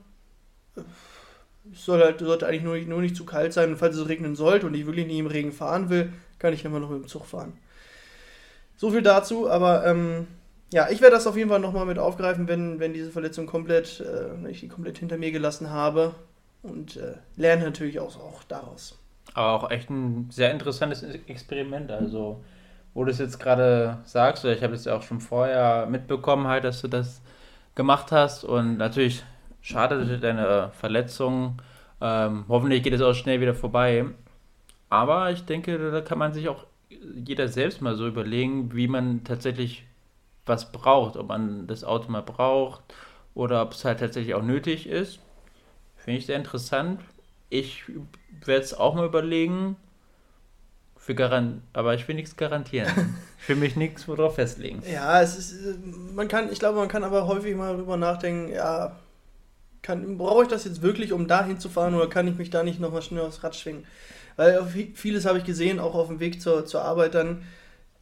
es 1.72 1.84
soll 1.84 2.02
halt, 2.02 2.20
sollte 2.20 2.46
eigentlich 2.46 2.62
nur, 2.62 2.76
nur 2.76 3.00
nicht 3.00 3.16
zu 3.16 3.24
kalt 3.24 3.52
sein. 3.52 3.70
Und 3.70 3.76
falls 3.76 3.96
es 3.96 4.08
regnen 4.08 4.36
sollte 4.36 4.66
und 4.66 4.74
ich 4.74 4.86
wirklich 4.86 5.06
nicht 5.06 5.18
im 5.18 5.26
Regen 5.26 5.52
fahren 5.52 5.90
will, 5.90 6.12
kann 6.38 6.52
ich 6.52 6.64
immer 6.64 6.80
noch 6.80 6.90
mit 6.90 7.02
dem 7.02 7.08
Zug 7.08 7.26
fahren. 7.26 7.54
So 8.76 8.90
viel 8.90 9.02
dazu, 9.02 9.50
aber 9.50 9.84
ähm, 9.86 10.28
ja, 10.72 10.88
ich 10.90 11.00
werde 11.00 11.16
das 11.16 11.26
auf 11.26 11.36
jeden 11.36 11.50
Fall 11.50 11.58
nochmal 11.58 11.86
mit 11.86 11.98
aufgreifen, 11.98 12.46
wenn, 12.46 12.78
wenn 12.78 12.92
diese 12.92 13.10
Verletzung 13.10 13.46
komplett, 13.46 14.00
äh, 14.00 14.42
wenn 14.42 14.50
ich 14.50 14.60
die 14.60 14.68
komplett 14.68 14.98
hinter 14.98 15.18
mir 15.18 15.32
gelassen 15.32 15.70
habe. 15.70 16.14
Und 16.62 16.96
äh, 16.96 17.14
lerne 17.36 17.64
natürlich 17.64 18.00
auch, 18.00 18.16
auch 18.18 18.42
daraus. 18.44 18.98
Aber 19.34 19.52
auch 19.52 19.70
echt 19.70 19.90
ein 19.90 20.28
sehr 20.30 20.50
interessantes 20.50 21.02
Experiment. 21.02 21.90
Also, 21.90 22.42
wo 22.94 23.04
du 23.04 23.10
es 23.10 23.18
jetzt 23.18 23.38
gerade 23.38 23.98
sagst, 24.04 24.44
oder 24.44 24.54
ich 24.54 24.62
habe 24.62 24.74
es 24.74 24.84
ja 24.84 24.96
auch 24.96 25.02
schon 25.02 25.20
vorher 25.20 25.86
mitbekommen, 25.86 26.48
halt, 26.48 26.64
dass 26.64 26.80
du 26.80 26.88
das 26.88 27.20
gemacht 27.78 28.12
hast. 28.12 28.44
Und 28.44 28.76
natürlich 28.76 29.24
schade 29.62 30.18
deine 30.18 30.70
Verletzung. 30.72 31.62
Ähm, 32.02 32.44
hoffentlich 32.48 32.82
geht 32.82 32.92
es 32.92 33.00
auch 33.00 33.14
schnell 33.14 33.40
wieder 33.40 33.54
vorbei. 33.54 34.04
Aber 34.90 35.30
ich 35.30 35.44
denke, 35.46 35.90
da 35.90 36.02
kann 36.02 36.18
man 36.18 36.34
sich 36.34 36.48
auch 36.50 36.66
jeder 36.90 37.48
selbst 37.48 37.80
mal 37.80 37.94
so 37.94 38.06
überlegen, 38.06 38.74
wie 38.74 38.88
man 38.88 39.24
tatsächlich 39.24 39.84
was 40.44 40.72
braucht. 40.72 41.16
Ob 41.16 41.28
man 41.28 41.66
das 41.66 41.84
Auto 41.84 42.10
mal 42.10 42.22
braucht 42.22 42.82
oder 43.34 43.62
ob 43.62 43.72
es 43.72 43.84
halt 43.84 44.00
tatsächlich 44.00 44.34
auch 44.34 44.42
nötig 44.42 44.86
ist. 44.86 45.20
Finde 45.96 46.18
ich 46.18 46.26
sehr 46.26 46.36
interessant. 46.36 47.00
Ich 47.48 47.84
werde 48.44 48.62
es 48.62 48.74
auch 48.74 48.94
mal 48.94 49.06
überlegen. 49.06 49.76
Für 51.08 51.14
Garant 51.14 51.62
aber 51.72 51.94
ich 51.94 52.06
will 52.06 52.16
nichts 52.16 52.36
garantieren. 52.36 53.16
ich 53.40 53.48
will 53.48 53.56
mich 53.56 53.76
nichts 53.76 54.06
worauf 54.06 54.34
festlegen. 54.34 54.82
Ja, 54.92 55.22
es 55.22 55.38
ist, 55.38 55.54
man 56.14 56.28
kann, 56.28 56.52
ich 56.52 56.58
glaube, 56.58 56.76
man 56.76 56.88
kann 56.88 57.02
aber 57.02 57.26
häufig 57.26 57.56
mal 57.56 57.72
darüber 57.72 57.96
nachdenken, 57.96 58.52
ja, 58.52 58.94
kann, 59.80 60.18
brauche 60.18 60.42
ich 60.42 60.50
das 60.50 60.66
jetzt 60.66 60.82
wirklich, 60.82 61.14
um 61.14 61.26
da 61.26 61.46
hinzufahren 61.46 61.94
oder 61.94 62.10
kann 62.10 62.28
ich 62.28 62.36
mich 62.36 62.50
da 62.50 62.62
nicht 62.62 62.78
nochmal 62.78 63.00
schnell 63.00 63.22
aufs 63.22 63.42
Rad 63.42 63.56
schwingen? 63.56 63.86
Weil 64.36 64.62
vieles 64.92 65.24
habe 65.24 65.38
ich 65.38 65.44
gesehen, 65.44 65.80
auch 65.80 65.94
auf 65.94 66.08
dem 66.08 66.20
Weg 66.20 66.42
zur, 66.42 66.66
zur 66.66 66.82
Arbeit 66.82 67.14
dann. 67.14 67.40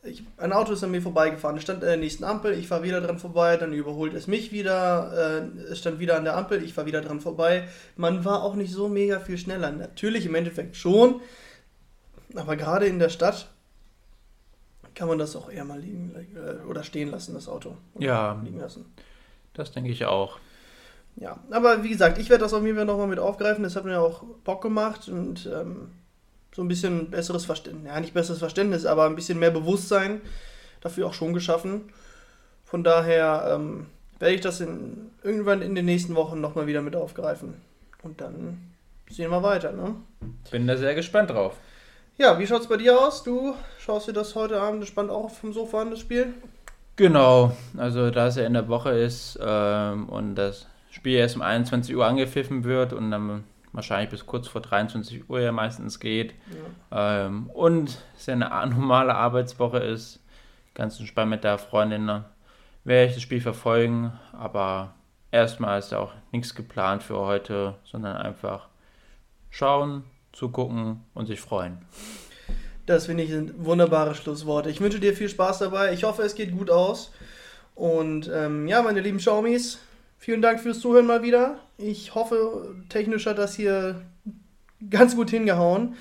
Ich, 0.02 0.24
ein 0.36 0.52
Auto 0.52 0.72
ist 0.72 0.82
an 0.82 0.90
mir 0.90 1.00
vorbeigefahren. 1.00 1.58
Es 1.58 1.62
stand 1.62 1.84
an 1.84 1.88
der 1.88 1.98
nächsten 1.98 2.24
Ampel, 2.24 2.58
ich 2.58 2.66
fahre 2.66 2.82
wieder 2.82 3.00
dran 3.00 3.20
vorbei, 3.20 3.56
dann 3.56 3.72
überholt 3.72 4.14
es 4.14 4.26
mich 4.26 4.50
wieder, 4.50 5.46
äh, 5.46 5.70
es 5.70 5.78
stand 5.78 6.00
wieder 6.00 6.16
an 6.16 6.24
der 6.24 6.36
Ampel, 6.36 6.60
ich 6.60 6.74
fahre 6.74 6.88
wieder 6.88 7.02
dran 7.02 7.20
vorbei. 7.20 7.68
Man 7.94 8.24
war 8.24 8.42
auch 8.42 8.56
nicht 8.56 8.72
so 8.72 8.88
mega 8.88 9.20
viel 9.20 9.38
schneller. 9.38 9.70
Natürlich 9.70 10.26
im 10.26 10.34
Endeffekt 10.34 10.74
schon, 10.74 11.20
aber 12.34 12.56
gerade 12.56 12.86
in 12.86 12.98
der 12.98 13.08
Stadt 13.08 13.48
kann 14.94 15.08
man 15.08 15.18
das 15.18 15.36
auch 15.36 15.50
eher 15.50 15.64
mal 15.64 15.78
liegen 15.78 16.12
äh, 16.34 16.66
oder 16.66 16.82
stehen 16.82 17.10
lassen, 17.10 17.34
das 17.34 17.48
Auto. 17.48 17.76
Ja, 17.98 18.40
liegen 18.42 18.58
lassen. 18.58 18.86
Das 19.52 19.72
denke 19.72 19.90
ich 19.90 20.04
auch. 20.06 20.38
Ja, 21.16 21.38
aber 21.50 21.82
wie 21.82 21.88
gesagt, 21.88 22.18
ich 22.18 22.28
werde 22.28 22.44
das 22.44 22.52
auf 22.52 22.64
jeden 22.64 22.76
Fall 22.76 22.84
nochmal 22.84 23.06
mit 23.06 23.18
aufgreifen. 23.18 23.62
Das 23.62 23.76
hat 23.76 23.84
mir 23.84 24.00
auch 24.00 24.22
Bock 24.44 24.62
gemacht 24.62 25.08
und 25.08 25.46
ähm, 25.46 25.90
so 26.54 26.62
ein 26.62 26.68
bisschen 26.68 27.10
besseres 27.10 27.44
Verständnis, 27.44 27.86
ja, 27.86 28.00
nicht 28.00 28.14
besseres 28.14 28.38
Verständnis, 28.38 28.86
aber 28.86 29.06
ein 29.06 29.14
bisschen 29.14 29.38
mehr 29.38 29.50
Bewusstsein 29.50 30.20
dafür 30.80 31.06
auch 31.06 31.14
schon 31.14 31.34
geschaffen. 31.34 31.92
Von 32.64 32.82
daher 32.82 33.50
ähm, 33.54 33.86
werde 34.18 34.34
ich 34.34 34.40
das 34.40 34.60
in, 34.60 35.10
irgendwann 35.22 35.62
in 35.62 35.74
den 35.74 35.84
nächsten 35.84 36.14
Wochen 36.14 36.40
nochmal 36.40 36.66
wieder 36.66 36.82
mit 36.82 36.96
aufgreifen. 36.96 37.54
Und 38.02 38.20
dann 38.20 38.72
sehen 39.08 39.30
wir 39.30 39.42
weiter, 39.42 39.72
ne? 39.72 39.96
Bin 40.50 40.66
da 40.66 40.76
sehr 40.76 40.94
gespannt 40.94 41.30
drauf. 41.30 41.56
Ja, 42.18 42.38
wie 42.38 42.46
schaut 42.46 42.62
es 42.62 42.68
bei 42.68 42.78
dir 42.78 42.98
aus? 42.98 43.22
Du 43.22 43.54
schaust 43.78 44.08
dir 44.08 44.14
das 44.14 44.34
heute 44.34 44.58
Abend 44.58 44.80
gespannt 44.80 45.10
auch 45.10 45.28
vom 45.30 45.52
Sofa 45.52 45.82
an, 45.82 45.90
das 45.90 46.00
Spiel? 46.00 46.32
Genau, 46.96 47.54
also 47.76 48.10
da 48.10 48.28
es 48.28 48.36
ja 48.36 48.46
in 48.46 48.54
der 48.54 48.68
Woche 48.68 48.90
ist 48.90 49.38
ähm, 49.42 50.08
und 50.08 50.34
das 50.34 50.66
Spiel 50.90 51.18
erst 51.18 51.36
um 51.36 51.42
21 51.42 51.94
Uhr 51.94 52.06
angepfiffen 52.06 52.64
wird 52.64 52.94
und 52.94 53.10
dann 53.10 53.44
wahrscheinlich 53.72 54.08
bis 54.08 54.24
kurz 54.24 54.48
vor 54.48 54.62
23 54.62 55.28
Uhr 55.28 55.40
ja 55.40 55.52
meistens 55.52 56.00
geht. 56.00 56.34
Ja. 56.90 57.26
Ähm, 57.26 57.50
und 57.52 57.98
es 58.16 58.24
ja 58.24 58.32
eine 58.32 58.48
normale 58.74 59.14
Arbeitswoche 59.14 59.78
ist, 59.78 60.20
ganz 60.72 60.98
entspannt 60.98 61.28
mit 61.28 61.44
der 61.44 61.58
Freundin, 61.58 62.06
ne, 62.06 62.24
werde 62.84 63.08
ich 63.08 63.14
das 63.14 63.22
Spiel 63.22 63.42
verfolgen. 63.42 64.14
Aber 64.32 64.94
erstmal 65.30 65.78
ist 65.80 65.92
ja 65.92 65.98
auch 65.98 66.14
nichts 66.32 66.54
geplant 66.54 67.02
für 67.02 67.18
heute, 67.18 67.74
sondern 67.84 68.16
einfach 68.16 68.68
schauen, 69.50 70.04
zugucken 70.36 71.00
und 71.14 71.26
sich 71.26 71.40
freuen. 71.40 71.78
Das 72.84 73.06
finde 73.06 73.24
ich 73.24 73.30
sind 73.30 73.64
wunderbare 73.64 74.14
Schlussworte. 74.14 74.70
Ich 74.70 74.80
wünsche 74.80 75.00
dir 75.00 75.14
viel 75.14 75.28
Spaß 75.28 75.58
dabei. 75.58 75.92
Ich 75.92 76.04
hoffe, 76.04 76.22
es 76.22 76.34
geht 76.34 76.52
gut 76.52 76.70
aus. 76.70 77.10
Und 77.74 78.30
ähm, 78.32 78.68
ja, 78.68 78.82
meine 78.82 79.00
lieben 79.00 79.18
Xiaomis, 79.18 79.80
Vielen 80.18 80.42
Dank 80.42 80.60
fürs 80.60 80.80
Zuhören 80.80 81.06
mal 81.06 81.22
wieder. 81.22 81.60
Ich 81.78 82.14
hoffe, 82.14 82.74
technisch 82.88 83.26
hat 83.26 83.38
das 83.38 83.54
hier 83.54 84.02
ganz 84.90 85.14
gut 85.14 85.30
hingehauen. 85.30 85.94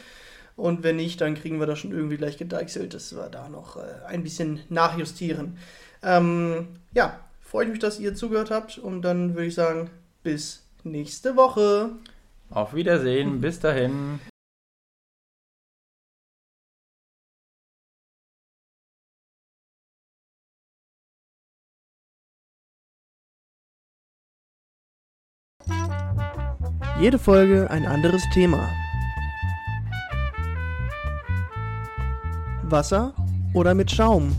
Und 0.55 0.83
wenn 0.83 0.95
nicht, 0.95 1.19
dann 1.19 1.35
kriegen 1.35 1.59
wir 1.59 1.67
das 1.67 1.79
schon 1.79 1.91
irgendwie 1.91 2.17
gleich 2.17 2.37
gedeichselt, 2.37 2.93
dass 2.93 3.13
wir 3.15 3.29
da 3.29 3.49
noch 3.49 3.75
äh, 3.75 3.81
ein 4.07 4.23
bisschen 4.23 4.61
nachjustieren. 4.69 5.57
Ähm, 6.01 6.67
ja, 6.93 7.19
freut 7.41 7.67
mich, 7.67 7.79
dass 7.79 7.99
ihr 7.99 8.15
zugehört 8.15 8.51
habt. 8.51 8.77
Und 8.77 9.01
dann 9.01 9.35
würde 9.35 9.47
ich 9.47 9.55
sagen, 9.55 9.89
bis 10.23 10.63
nächste 10.83 11.35
Woche. 11.35 11.91
Auf 12.55 12.73
Wiedersehen, 12.73 13.41
bis 13.41 13.59
dahin. 13.59 14.19
Jede 26.97 27.19
Folge 27.19 27.69
ein 27.69 27.85
anderes 27.85 28.23
Thema. 28.33 28.69
Wasser 32.63 33.13
oder 33.53 33.75
mit 33.75 33.91
Schaum? 33.91 34.33